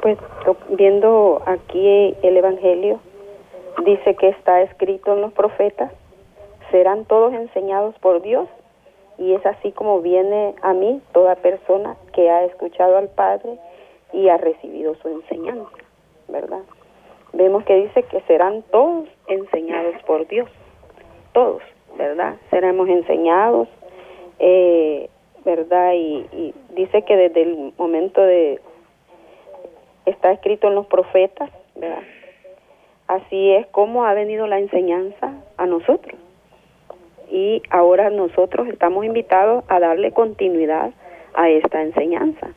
[0.00, 0.16] Pues
[0.70, 3.00] viendo aquí el Evangelio,
[3.84, 5.92] dice que está escrito en los profetas,
[6.70, 8.48] serán todos enseñados por Dios
[9.18, 13.58] y es así como viene a mí toda persona que ha escuchado al Padre
[14.12, 15.70] y ha recibido su enseñanza,
[16.28, 16.62] ¿verdad?
[17.32, 20.48] Vemos que dice que serán todos enseñados por Dios,
[21.32, 21.62] todos,
[21.96, 22.36] ¿verdad?
[22.50, 23.68] Seremos enseñados,
[24.38, 25.10] eh,
[25.44, 25.92] ¿verdad?
[25.94, 28.60] y dice que desde el momento de
[30.06, 32.02] está escrito en los profetas, ¿verdad?
[33.06, 36.18] Así es como ha venido la enseñanza a nosotros.
[37.30, 40.90] Y ahora nosotros estamos invitados a darle continuidad
[41.34, 42.48] a esta enseñanza.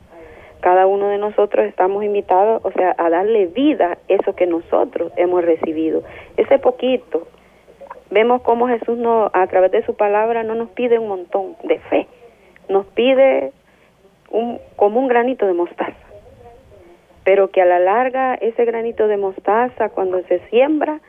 [0.61, 5.11] Cada uno de nosotros estamos invitados, o sea, a darle vida a eso que nosotros
[5.15, 6.03] hemos recibido.
[6.37, 7.27] Ese poquito.
[8.11, 11.79] Vemos cómo Jesús no, a través de su palabra no nos pide un montón de
[11.79, 12.07] fe,
[12.67, 13.53] nos pide
[14.29, 16.11] un, como un granito de mostaza
[17.23, 20.99] pero que a la larga ese granito de mostaza cuando se siembra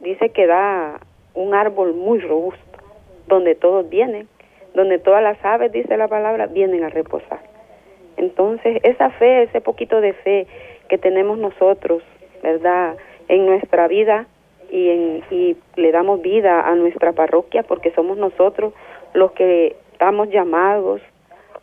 [0.00, 1.00] dice que da
[1.34, 2.73] un árbol muy robusto,
[3.26, 4.28] donde todos vienen,
[4.74, 7.40] donde todas las aves, dice la palabra, vienen a reposar.
[8.16, 10.46] Entonces, esa fe, ese poquito de fe
[10.88, 12.02] que tenemos nosotros,
[12.42, 12.96] ¿verdad?
[13.28, 14.26] En nuestra vida
[14.70, 18.72] y, en, y le damos vida a nuestra parroquia porque somos nosotros
[19.14, 21.00] los que estamos llamados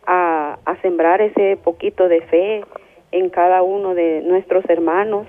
[0.06, 2.64] a, a sembrar ese poquito de fe
[3.12, 5.26] en cada uno de nuestros hermanos.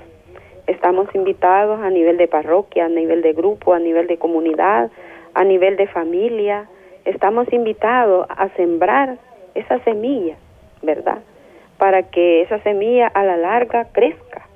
[0.67, 4.89] Estamos invitados a nivel de parroquia, a nivel de grupo, a nivel de comunidad,
[5.33, 6.67] a nivel de familia.
[7.05, 9.17] Estamos invitados a sembrar
[9.55, 10.35] esa semilla,
[10.81, 11.19] ¿verdad?
[11.77, 14.47] Para que esa semilla a la larga crezca.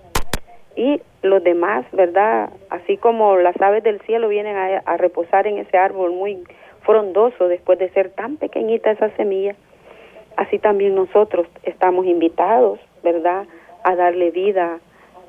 [0.75, 2.49] Y los demás, ¿verdad?
[2.69, 6.43] Así como las aves del cielo vienen a, reposar en ese árbol muy
[6.81, 9.55] frondoso después de ser tan pequeñita esa semilla,
[10.37, 13.45] así también nosotros estamos invitados, ¿verdad?
[13.83, 14.79] A darle vida,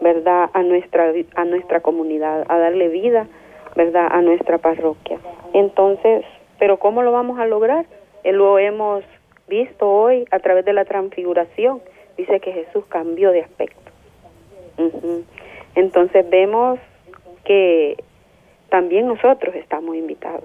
[0.00, 0.50] ¿verdad?
[0.52, 3.26] A nuestra, a nuestra comunidad, a darle vida,
[3.74, 4.08] ¿verdad?
[4.10, 5.18] A nuestra parroquia.
[5.52, 6.24] Entonces,
[6.58, 7.86] ¿pero cómo lo vamos a lograr?
[8.24, 9.04] Eh, lo hemos
[9.48, 11.80] visto hoy a través de la transfiguración.
[12.16, 13.78] Dice que Jesús cambió de aspecto.
[15.74, 16.78] Entonces vemos
[17.44, 17.96] que
[18.68, 20.44] también nosotros estamos invitados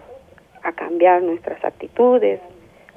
[0.64, 2.40] a cambiar nuestras actitudes,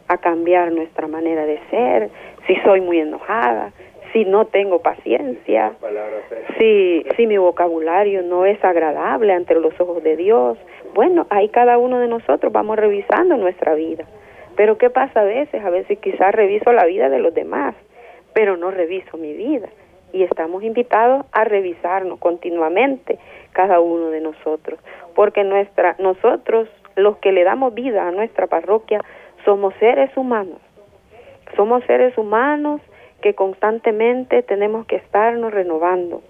[0.09, 2.11] a cambiar nuestra manera de ser,
[2.47, 3.73] si soy muy enojada,
[4.17, 5.75] si no tengo paciencia,
[6.59, 10.57] si, si mi vocabulario no es agradable ante los ojos de Dios.
[10.95, 14.07] Bueno, ahí cada uno de nosotros vamos revisando nuestra vida.
[14.57, 15.63] Pero ¿qué pasa a veces?
[15.63, 17.75] A veces quizás reviso la vida de los demás,
[18.33, 19.69] pero no reviso mi vida.
[20.15, 23.19] Y estamos invitados a revisarnos continuamente
[23.53, 24.81] cada uno de nosotros,
[25.15, 29.03] porque nuestra, nosotros, los que le damos vida a nuestra parroquia,
[29.45, 30.57] somos seres humanos.
[31.55, 32.81] Somos seres humanos
[33.21, 36.23] que constantemente tenemos que estarnos renovando,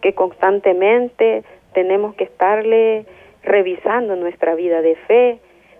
[0.00, 3.06] que constantemente tenemos que estarle
[3.42, 5.38] revisando nuestra vida de fe,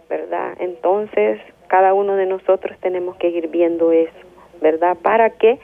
[0.08, 0.54] ¿verdad?
[0.58, 4.12] Entonces, cada uno de nosotros tenemos que ir viendo eso,
[4.60, 4.96] ¿verdad?
[5.00, 5.58] Para que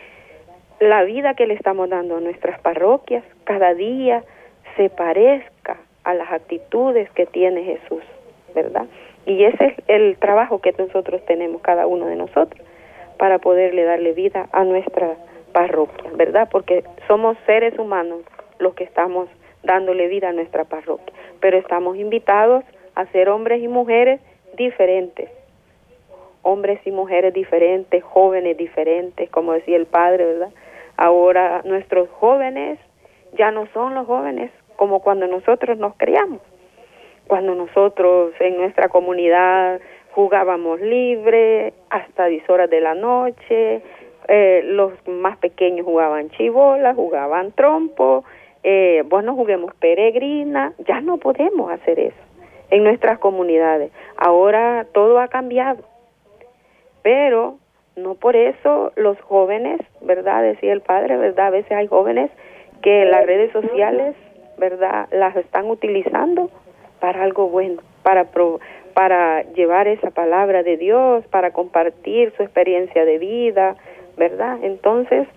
[0.81, 4.23] la vida que le estamos dando a nuestras parroquias cada día
[4.77, 8.03] se parezca a las actitudes que tiene Jesús,
[8.55, 8.87] ¿verdad?
[9.27, 12.65] Y ese es el trabajo que nosotros tenemos, cada uno de nosotros,
[13.19, 15.17] para poderle darle vida a nuestra
[15.53, 16.49] parroquia, ¿verdad?
[16.51, 18.21] Porque somos seres humanos
[18.59, 19.29] los que estamos
[19.63, 24.21] dándole vida a nuestra parroquia, pero estamos invitados a ser hombres y mujeres
[24.57, 25.31] diferentes,
[26.43, 30.51] hombres y mujeres diferentes, jóvenes diferentes, como decía el padre, ¿verdad?
[30.97, 32.79] Ahora nuestros jóvenes
[33.37, 36.41] ya no son los jóvenes como cuando nosotros nos criamos,
[37.27, 39.81] cuando nosotros en nuestra comunidad
[40.13, 43.83] jugábamos libre hasta 10 horas de la noche,
[44.29, 48.25] eh, los más pequeños jugaban chibola, jugaban trompo,
[48.63, 52.17] eh, bueno, juguemos peregrina, ya no podemos hacer eso
[52.71, 53.91] en nuestras comunidades.
[54.17, 55.83] Ahora todo ha cambiado,
[57.03, 57.57] pero
[57.97, 60.43] no por eso los jóvenes, ¿verdad?
[60.43, 61.47] Decía el padre, ¿verdad?
[61.47, 62.31] A veces hay jóvenes
[62.83, 64.15] que las redes sociales,
[64.59, 65.09] ¿verdad?
[65.11, 66.51] Las están utilizando
[67.01, 68.27] para algo bueno, para,
[68.95, 73.77] para llevar esa palabra de Dios, para compartir su experiencia de vida,
[74.17, 74.57] ¿verdad?
[74.63, 75.29] Entonces,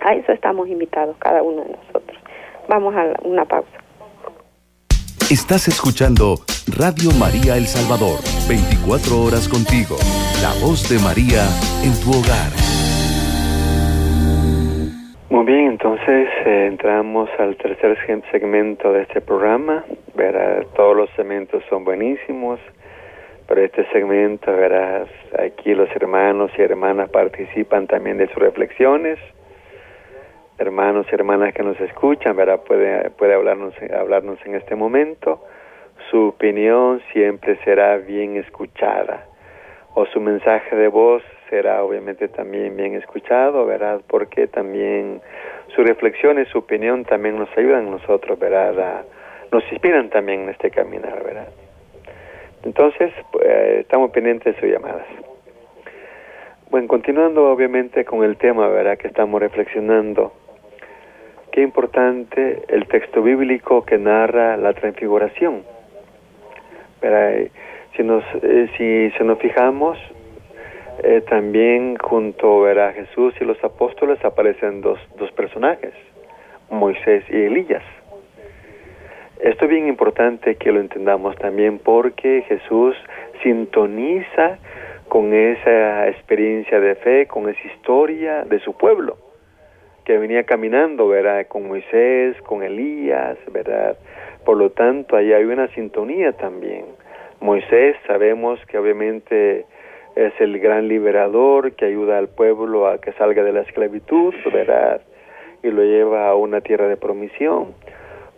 [0.00, 2.16] a eso estamos invitados cada uno de nosotros.
[2.68, 3.76] Vamos a una pausa.
[5.30, 6.36] Estás escuchando
[6.76, 9.96] Radio María El Salvador, 24 horas contigo,
[10.40, 11.42] la voz de María
[11.82, 12.59] en tu hogar.
[15.40, 17.96] Muy bien, entonces eh, entramos al tercer
[18.30, 19.86] segmento de este programa.
[20.14, 22.60] Verás, todos los segmentos son buenísimos,
[23.48, 29.18] pero este segmento, verás, aquí los hermanos y hermanas participan también de sus reflexiones.
[30.58, 35.42] Hermanos y hermanas que nos escuchan, verá, puede, puede hablarnos, hablarnos en este momento.
[36.10, 39.24] Su opinión siempre será bien escuchada
[39.94, 44.00] o su mensaje de voz será obviamente también bien escuchado, ¿verdad?
[44.06, 45.20] Porque también
[45.74, 49.04] su reflexión y su opinión también nos ayudan a nosotros, ¿verdad?
[49.52, 51.48] nos inspiran también en este caminar, ¿verdad?
[52.62, 53.44] Entonces, pues,
[53.80, 55.06] estamos pendientes de sus llamadas.
[56.70, 58.96] Bueno, continuando obviamente con el tema, ¿verdad?
[58.96, 60.32] Que estamos reflexionando.
[61.50, 65.64] Qué importante el texto bíblico que narra la transfiguración.
[67.02, 67.48] ¿verdad?
[67.96, 69.98] Si nos, eh, si, se nos fijamos,
[71.02, 75.94] eh, también junto a Jesús y los apóstoles aparecen dos, dos personajes,
[76.70, 77.82] Moisés y Elías.
[79.40, 82.94] Esto es bien importante que lo entendamos también porque Jesús
[83.42, 84.58] sintoniza
[85.08, 89.16] con esa experiencia de fe, con esa historia de su pueblo,
[90.04, 91.46] que venía caminando, ¿verdad?
[91.46, 93.96] Con Moisés, con Elías, ¿verdad?
[94.44, 96.84] Por lo tanto, ahí hay una sintonía también.
[97.40, 99.64] Moisés sabemos que obviamente
[100.16, 105.00] es el gran liberador que ayuda al pueblo a que salga de la esclavitud, ¿verdad?
[105.62, 107.74] Y lo lleva a una tierra de promisión.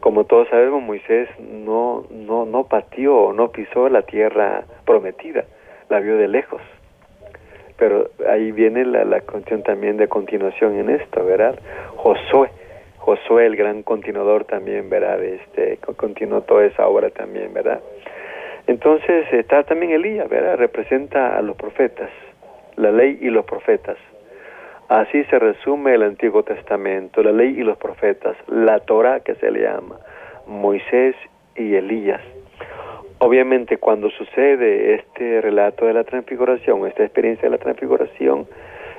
[0.00, 5.44] Como todos sabemos, Moisés no, no, no pateó, no pisó la tierra prometida.
[5.88, 6.60] la vio de lejos.
[7.78, 11.58] Pero ahí viene la, la cuestión también de continuación en esto, ¿verdad?
[11.96, 12.50] Josué,
[12.98, 15.20] Josué el gran continuador también, ¿verdad?
[15.22, 17.80] Este, continuó toda esa obra también, ¿verdad?
[18.66, 20.56] Entonces está también Elías, ¿verdad?
[20.56, 22.10] Representa a los profetas,
[22.76, 23.96] la ley y los profetas.
[24.88, 29.50] Así se resume el Antiguo Testamento, la ley y los profetas, la Torah que se
[29.50, 29.98] le llama,
[30.46, 31.16] Moisés
[31.56, 32.20] y Elías.
[33.18, 38.46] Obviamente cuando sucede este relato de la transfiguración, esta experiencia de la transfiguración,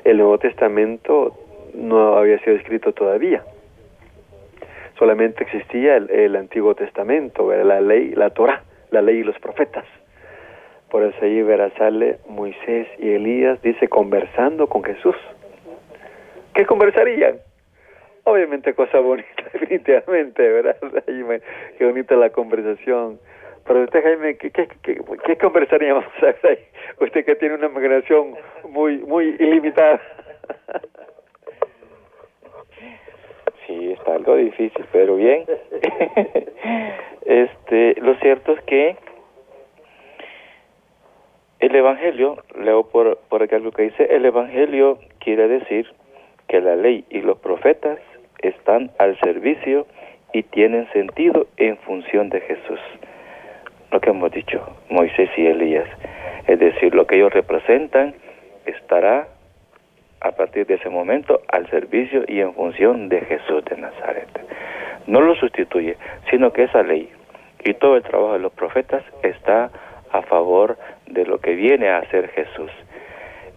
[0.03, 1.38] el Nuevo Testamento
[1.74, 3.43] no había sido escrito todavía.
[4.97, 9.85] Solamente existía el, Antiguo Testamento, la ley, la Torah, la ley y los profetas.
[10.89, 15.15] Por eso ahí verá sale Moisés y Elías, dice, conversando con Jesús.
[16.53, 17.37] ¿Qué conversarían?
[18.25, 20.77] Obviamente cosa bonita, definitivamente, ¿verdad?
[21.77, 23.19] Qué bonita la conversación.
[23.65, 26.05] Pero usted, Jaime, ¿qué, qué, qué, conversaríamos
[26.43, 26.59] ahí?
[26.99, 28.35] Usted que tiene una imaginación
[28.69, 29.99] muy, muy ilimitada.
[34.08, 35.45] Algo difícil, pero bien.
[37.26, 38.95] este, lo cierto es que
[41.60, 45.88] el Evangelio, leo por, por aquí algo que dice, el Evangelio quiere decir
[46.47, 47.99] que la ley y los profetas
[48.39, 49.88] están al servicio
[50.34, 52.80] y tienen sentido en función de Jesús.
[53.91, 55.88] Lo que hemos dicho, Moisés y Elías.
[56.47, 58.16] Es decir, lo que ellos representan
[58.66, 59.28] estará
[60.24, 64.30] a partir de ese momento al servicio y en función de Jesús de Nazaret.
[65.05, 65.97] No lo sustituye,
[66.30, 67.09] sino que esa ley
[67.63, 69.69] y todo el trabajo de los profetas está
[70.11, 72.71] a favor de lo que viene a hacer Jesús.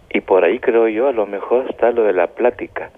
[0.09, 2.91] Y por ahí creo yo a lo mejor está lo de la plática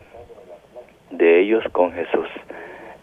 [1.11, 2.27] de ellos con Jesús,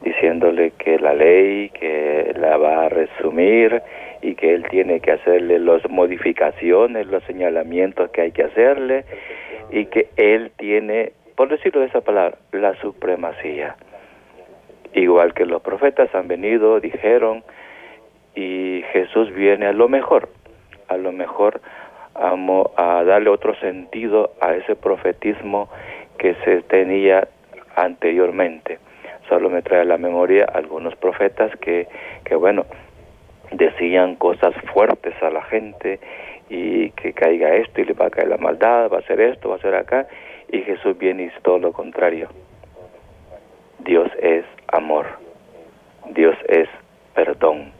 [0.03, 3.83] diciéndole que la ley, que la va a resumir
[4.27, 9.05] y que él tiene que hacerle las modificaciones, los señalamientos que hay que hacerle
[9.70, 13.77] y que él tiene, por decirlo de esa palabra, la supremacía.
[14.95, 17.45] Igual que los profetas han venido, dijeron,
[18.35, 20.29] y Jesús viene a lo mejor,
[20.89, 21.61] a lo mejor
[22.14, 25.68] a, darle otro sentido a ese profetismo
[26.18, 27.29] que se tenía
[27.77, 28.81] anteriormente.
[29.29, 31.87] Solo me trae a la memoria algunos profetas que,
[32.24, 32.66] que bueno,
[33.57, 35.99] decían cosas fuertes a la gente
[36.49, 39.49] y que caiga esto y le va a caer la maldad, va a ser esto,
[39.49, 40.07] va a ser acá,
[40.51, 42.29] y Jesús viene y dice todo lo contrario.
[43.81, 45.07] Dios es amor,
[46.11, 46.69] Dios es
[47.15, 47.73] perdón.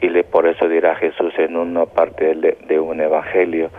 [0.00, 3.70] Y le, por eso dirá Jesús en una parte de, de un evangelio,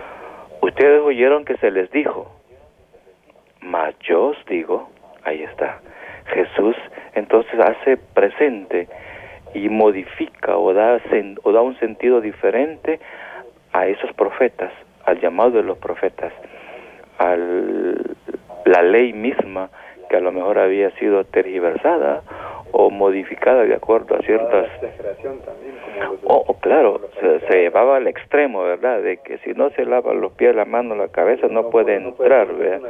[0.61, 2.31] ustedes oyeron que se les dijo,
[3.61, 4.89] mas yo os digo,
[5.23, 5.79] ahí está,
[6.27, 6.75] Jesús
[7.15, 8.87] entonces hace presente
[9.53, 10.99] y modifica o da,
[11.43, 12.99] o da un sentido diferente
[13.71, 14.71] a esos profetas,
[15.05, 16.33] al llamado de los profetas,
[17.19, 17.35] a
[18.65, 19.69] la ley misma
[20.09, 22.21] que a lo mejor había sido tergiversada
[22.71, 24.67] o modificada de acuerdo a ciertas...
[26.23, 27.01] O, claro,
[27.49, 29.01] se, llevaba al extremo, ¿verdad?
[29.01, 32.51] De que si no se lava los pies, la mano, la cabeza, no, puede entrar,
[32.53, 32.89] ¿verdad?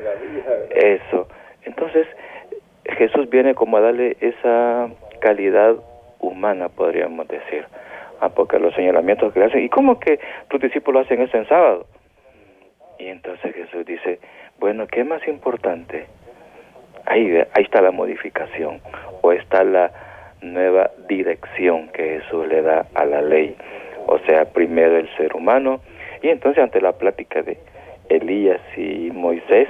[0.72, 1.28] Eso.
[1.64, 2.07] Entonces,
[2.86, 4.89] Jesús viene como a darle esa
[5.20, 5.76] calidad
[6.24, 7.65] humana, podríamos decir.
[8.19, 11.47] Ah, porque los señalamientos que le hacen, ¿y cómo que tus discípulos hacen eso en
[11.47, 11.86] sábado?
[12.97, 14.19] Y entonces Jesús dice,
[14.59, 16.05] bueno, ¿qué es más importante?
[17.05, 18.80] Ahí, ahí está la modificación,
[19.21, 19.91] o está la
[20.41, 23.55] nueva dirección que Jesús le da a la ley.
[24.07, 25.82] O sea, primero el ser humano,
[26.21, 27.57] y entonces ante la plática de
[28.10, 29.68] Elías y Moisés,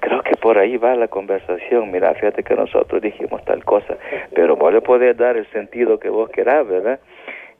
[0.00, 1.90] creo que por ahí va la conversación.
[1.90, 3.96] Mira, fíjate que nosotros dijimos tal cosa,
[4.34, 7.00] pero vos le podés dar el sentido que vos querás, ¿verdad?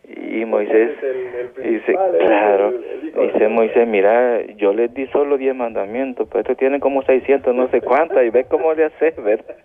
[0.09, 0.93] Y Moisés
[1.62, 7.03] dice, claro, dice Moisés, mira, yo les di solo diez mandamientos, pero estos tienen como
[7.03, 9.57] seiscientos, no sé cuántas, y ve cómo le haces, ¿verdad?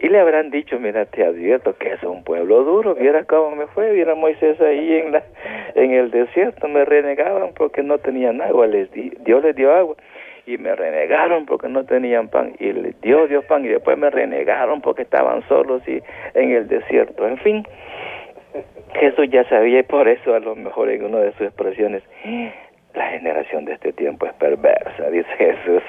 [0.00, 3.66] Y le habrán dicho, mira, te advierto que es un pueblo duro, viera cómo me
[3.68, 5.22] fue, viera Moisés ahí en la
[5.74, 9.96] en el desierto, me renegaban porque no tenían agua, les di, Dios les dio agua.
[10.46, 12.54] Y me renegaron porque no tenían pan.
[12.58, 13.66] Y les dio Dios pan.
[13.66, 16.00] Y después me renegaron porque estaban solos y
[16.32, 17.28] en el desierto.
[17.28, 17.66] En fin,
[18.94, 22.02] Jesús ya sabía y por eso a lo mejor en una de sus expresiones
[22.94, 25.82] la generación de este tiempo es perversa, dice Jesús,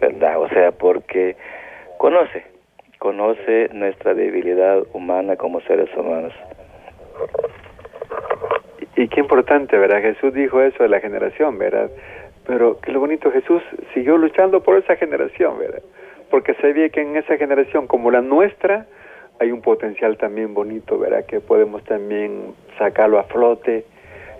[0.00, 0.40] ¿verdad?
[0.40, 1.36] O sea, porque
[1.98, 2.44] conoce,
[3.06, 6.32] conoce nuestra debilidad humana como seres humanos.
[8.96, 10.02] Y qué importante, ¿verdad?
[10.02, 11.88] Jesús dijo eso de la generación, ¿verdad?
[12.48, 13.62] Pero que lo bonito, Jesús
[13.94, 15.82] siguió luchando por esa generación, ¿verdad?
[16.32, 18.86] Porque sabía que en esa generación como la nuestra
[19.38, 21.26] hay un potencial también bonito, ¿verdad?
[21.26, 23.84] Que podemos también sacarlo a flote,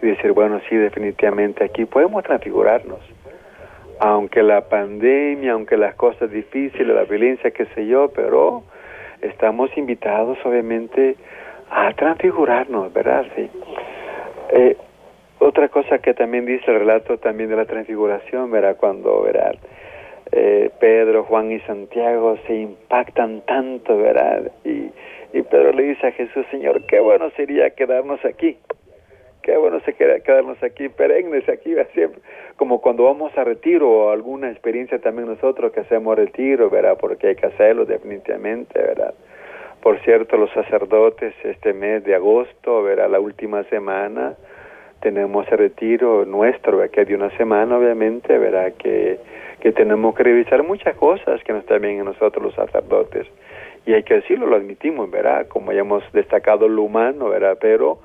[0.02, 2.98] y decir, bueno, sí, definitivamente aquí podemos transfigurarnos.
[3.99, 8.62] Aunque la pandemia, aunque las cosas difíciles, la violencia, qué sé yo, pero
[9.22, 11.16] estamos invitados obviamente
[11.70, 13.26] a transfigurarnos, ¿verdad?
[13.34, 13.51] Sí.
[14.51, 14.76] Eh,
[15.38, 18.76] otra cosa que también dice el relato también de la transfiguración, ¿verdad?
[18.76, 19.55] Cuando, ¿verdad?
[20.32, 24.51] Eh, Pedro, Juan y Santiago se impactan tanto, ¿verdad?
[24.64, 24.90] Y,
[25.32, 28.59] y Pedro le dice a Jesús, Señor, qué bueno sería quedarnos aquí
[29.47, 32.20] qué bueno se queda quedarnos aquí perennes aquí siempre
[32.57, 37.28] como cuando vamos a retiro o alguna experiencia también nosotros que hacemos retiro verdad porque
[37.28, 39.14] hay que hacerlo definitivamente verdad
[39.80, 44.34] por cierto los sacerdotes este mes de agosto verdad la última semana
[45.01, 49.20] tenemos el retiro nuestro que de una semana obviamente verdad que
[49.61, 53.26] que tenemos que revisar muchas cosas que no están bien en nosotros los sacerdotes.
[53.86, 57.99] Y hay que decirlo lo admitimos verdad como ya hemos destacado lo humano verdad pero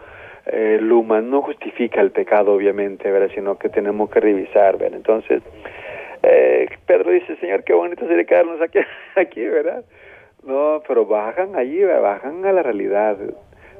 [0.45, 3.31] eh, el humano no justifica el pecado, obviamente, ¿verdad?
[3.33, 4.77] sino que tenemos que revisar.
[4.77, 4.97] ¿verdad?
[4.97, 5.41] Entonces,
[6.23, 8.79] eh, Pedro dice, Señor, qué bonito sería quedarnos aquí,
[9.15, 9.83] aquí, ¿verdad?
[10.43, 13.17] No, pero bajan allí, bajan a la realidad.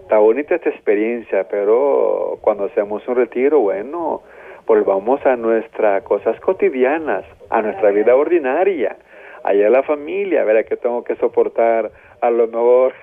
[0.02, 4.22] Está bonita esta experiencia, pero cuando hacemos un retiro, bueno,
[4.68, 8.98] volvamos a nuestras cosas cotidianas, a nuestra vida ordinaria,
[9.44, 10.66] allá la familia, ¿verdad?
[10.66, 11.92] Que tengo que soportar
[12.22, 12.94] a lo mejor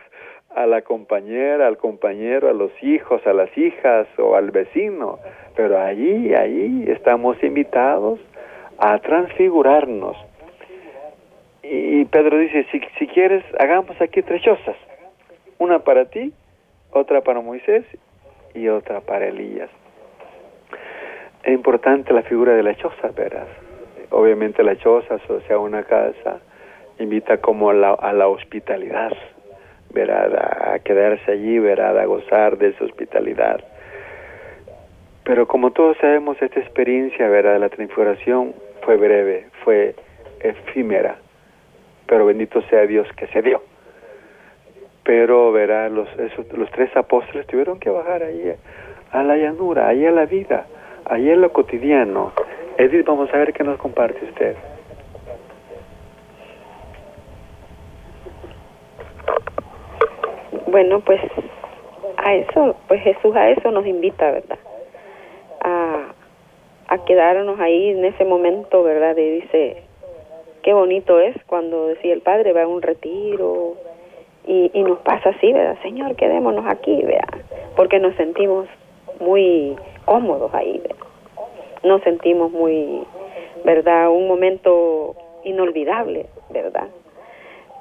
[0.54, 5.18] a la compañera, al compañero, a los hijos, a las hijas o al vecino,
[5.54, 8.18] pero allí, allí estamos invitados
[8.78, 10.16] a transfigurarnos.
[11.62, 14.76] Y Pedro dice, si, si quieres, hagamos aquí tres chozas,
[15.58, 16.32] una para ti,
[16.92, 17.84] otra para Moisés
[18.54, 19.68] y otra para Elías.
[21.42, 23.48] Es importante la figura de la choza, verás.
[24.10, 26.40] Obviamente la choza, o sea, una casa,
[26.98, 29.12] invita como a la hospitalidad,
[29.92, 33.64] verá, a quedarse allí, verá, a gozar de su hospitalidad.
[35.24, 39.94] Pero como todos sabemos, esta experiencia, verá, de la transfiguración fue breve, fue
[40.40, 41.16] efímera,
[42.06, 43.62] pero bendito sea Dios que se dio.
[45.04, 48.52] Pero, verá, los, esos, los tres apóstoles tuvieron que bajar allí
[49.10, 50.66] a la llanura, allí a la vida,
[51.04, 52.32] allí en lo cotidiano.
[52.76, 54.54] Edith, vamos a ver qué nos comparte usted.
[60.70, 61.20] Bueno, pues
[62.18, 64.58] a eso, pues Jesús a eso nos invita, ¿verdad?
[65.62, 66.12] A,
[66.88, 69.16] a quedarnos ahí en ese momento, ¿verdad?
[69.16, 69.82] Y dice,
[70.62, 73.76] qué bonito es cuando decía el Padre va a un retiro
[74.46, 75.78] y, y nos pasa así, ¿verdad?
[75.80, 77.46] Señor, quedémonos aquí, ¿verdad?
[77.74, 78.66] Porque nos sentimos
[79.20, 81.06] muy cómodos ahí, ¿verdad?
[81.82, 83.04] Nos sentimos muy,
[83.64, 84.10] ¿verdad?
[84.10, 86.88] Un momento inolvidable, ¿verdad?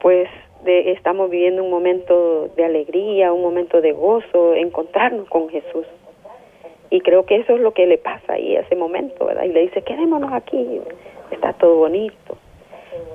[0.01, 0.29] Pues
[0.65, 5.85] estamos viviendo un momento de alegría, un momento de gozo, encontrarnos con Jesús.
[6.89, 9.43] Y creo que eso es lo que le pasa ahí, ese momento, ¿verdad?
[9.43, 10.81] Y le dice, quedémonos aquí,
[11.31, 12.37] está todo bonito.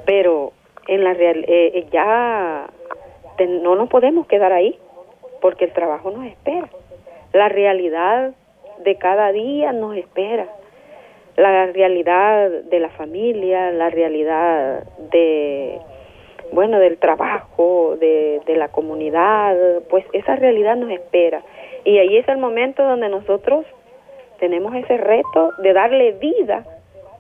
[0.05, 0.53] Pero
[0.89, 2.69] en la real, eh, eh, ya
[3.49, 4.79] no nos podemos quedar ahí,
[5.41, 6.69] porque el trabajo nos espera.
[7.33, 8.35] La realidad
[8.79, 10.49] de cada día nos espera.
[11.37, 15.81] La realidad de la familia, la realidad de
[16.53, 19.57] bueno, del trabajo, de, de la comunidad,
[19.89, 21.43] pues esa realidad nos espera.
[21.85, 23.65] Y ahí es el momento donde nosotros
[24.39, 26.65] tenemos ese reto de darle vida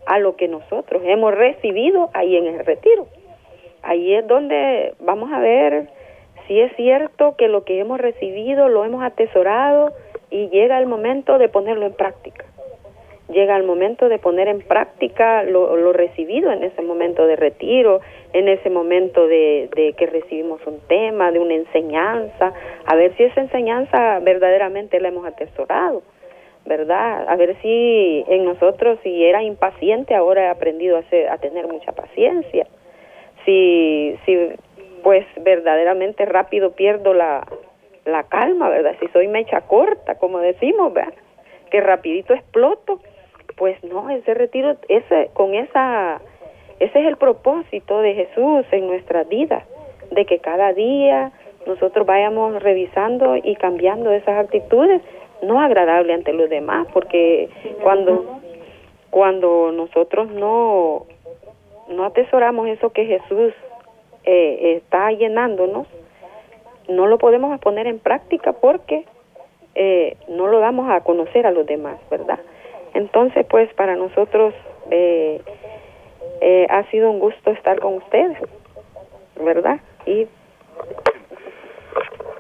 [0.06, 3.06] a lo que nosotros hemos recibido ahí en el retiro.
[3.82, 5.88] Ahí es donde vamos a ver
[6.46, 9.92] si es cierto que lo que hemos recibido lo hemos atesorado
[10.30, 12.44] y llega el momento de ponerlo en práctica
[13.32, 18.00] llega el momento de poner en práctica lo, recibido en ese momento de retiro,
[18.32, 22.52] en ese momento de, que recibimos un tema, de una enseñanza,
[22.86, 26.02] a ver si esa enseñanza verdaderamente la hemos atesorado,
[26.66, 27.28] ¿verdad?
[27.28, 31.92] A ver si en nosotros, si era impaciente, ahora he aprendido a, a tener mucha
[31.92, 32.66] paciencia,
[33.44, 34.38] si, si
[35.02, 37.44] pues verdaderamente rápido pierdo la,
[38.04, 38.96] la calma, ¿verdad?
[39.00, 41.14] Si soy mecha corta, como decimos, ¿verdad?
[41.70, 43.00] Que rapidito exploto,
[43.56, 46.20] pues no, ese retiro, ese, con esa,
[46.78, 49.64] ese es el propósito de Jesús en nuestra vida,
[50.10, 51.32] de que cada día
[51.66, 55.00] nosotros vayamos revisando y cambiando esas actitudes
[55.42, 57.48] no agradables ante los demás, porque
[57.82, 58.40] cuando,
[59.10, 61.06] cuando nosotros no,
[61.88, 63.52] no atesoramos eso que Jesús
[64.24, 65.86] eh, está llenándonos,
[66.88, 69.04] no lo podemos poner en práctica porque
[69.74, 72.38] eh, no lo damos a conocer a los demás, ¿verdad?
[72.94, 74.54] Entonces, pues para nosotros
[74.90, 75.40] eh,
[76.40, 78.36] eh, ha sido un gusto estar con ustedes,
[79.42, 79.80] ¿verdad?
[80.06, 80.26] Y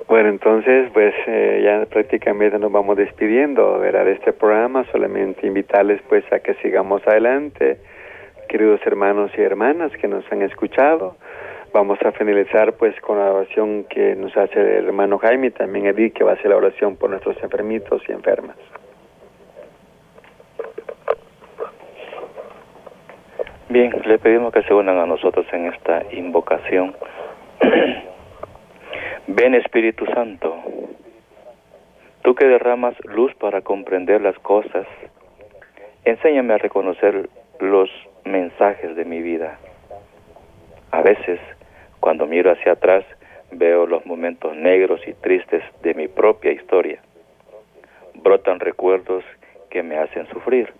[0.08, 4.04] Bueno, entonces, pues eh, ya prácticamente nos vamos despidiendo ¿verdad?
[4.04, 4.84] de este programa.
[4.92, 7.78] Solamente invitarles pues a que sigamos adelante,
[8.48, 11.16] queridos hermanos y hermanas que nos han escuchado.
[11.72, 16.12] Vamos a finalizar pues con la oración que nos hace el hermano Jaime también Edith,
[16.12, 18.56] que va a hacer la oración por nuestros enfermitos y enfermas.
[23.72, 26.94] Bien, le pedimos que se unan a nosotros en esta invocación.
[29.28, 30.54] Ven Espíritu Santo,
[32.20, 34.86] tú que derramas luz para comprender las cosas,
[36.04, 37.88] enséñame a reconocer los
[38.26, 39.58] mensajes de mi vida.
[40.90, 41.40] A veces,
[41.98, 43.06] cuando miro hacia atrás,
[43.52, 47.00] veo los momentos negros y tristes de mi propia historia.
[48.16, 49.24] Brotan recuerdos
[49.70, 50.74] que me hacen sufrir.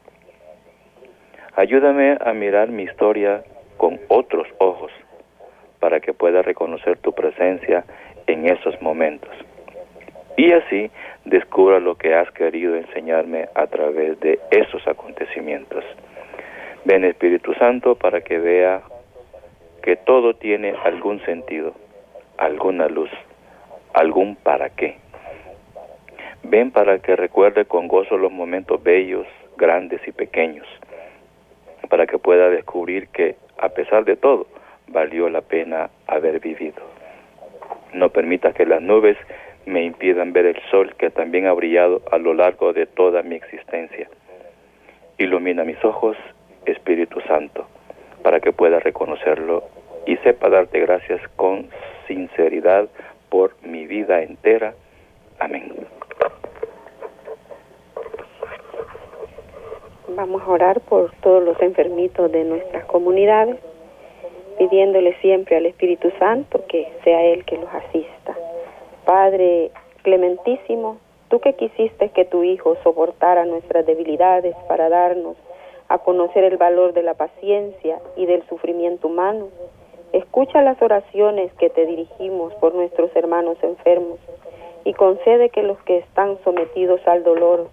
[1.55, 3.43] Ayúdame a mirar mi historia
[3.77, 4.91] con otros ojos
[5.81, 7.85] para que pueda reconocer tu presencia
[8.27, 9.29] en esos momentos.
[10.39, 10.91] Y así
[11.27, 15.85] descubra lo que has querido enseñarme a través de esos acontecimientos.
[16.87, 18.81] Ven Espíritu Santo para que vea
[19.83, 21.75] que todo tiene algún sentido,
[22.39, 23.11] alguna luz,
[23.93, 24.97] algún para qué.
[26.45, 29.27] Ven para que recuerde con gozo los momentos bellos,
[29.59, 30.67] grandes y pequeños
[31.93, 34.47] para que pueda descubrir que, a pesar de todo,
[34.89, 36.81] valió la pena haber vivido.
[37.93, 39.19] No permita que las nubes
[39.67, 43.35] me impidan ver el sol que también ha brillado a lo largo de toda mi
[43.35, 44.09] existencia.
[45.19, 46.17] Ilumina mis ojos,
[46.65, 47.69] Espíritu Santo,
[48.23, 49.65] para que pueda reconocerlo
[50.07, 51.69] y sepa darte gracias con
[52.07, 52.89] sinceridad
[53.29, 54.73] por mi vida entera.
[55.39, 55.75] Amén.
[60.15, 63.57] Vamos a orar por todos los enfermitos de nuestras comunidades,
[64.59, 68.37] pidiéndole siempre al Espíritu Santo que sea Él que los asista.
[69.07, 69.71] Padre
[70.03, 70.99] clementísimo,
[71.29, 75.37] tú que quisiste que tu Hijo soportara nuestras debilidades para darnos
[75.89, 79.49] a conocer el valor de la paciencia y del sufrimiento humano,
[80.13, 84.19] escucha las oraciones que te dirigimos por nuestros hermanos enfermos
[84.85, 87.71] y concede que los que están sometidos al dolor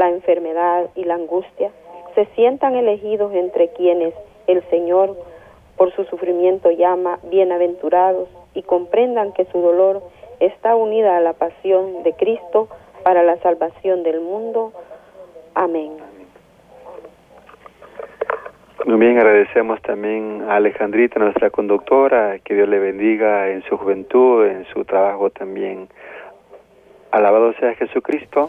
[0.00, 1.70] la enfermedad y la angustia,
[2.14, 4.14] se sientan elegidos entre quienes
[4.46, 5.14] el Señor
[5.76, 10.02] por su sufrimiento llama bienaventurados y comprendan que su dolor
[10.40, 12.68] está unida a la pasión de Cristo
[13.04, 14.72] para la salvación del mundo.
[15.54, 15.98] Amén.
[18.86, 24.46] Muy bien, agradecemos también a Alejandrita, nuestra conductora, que Dios le bendiga en su juventud,
[24.46, 25.88] en su trabajo también
[27.10, 28.48] Alabado sea Jesucristo.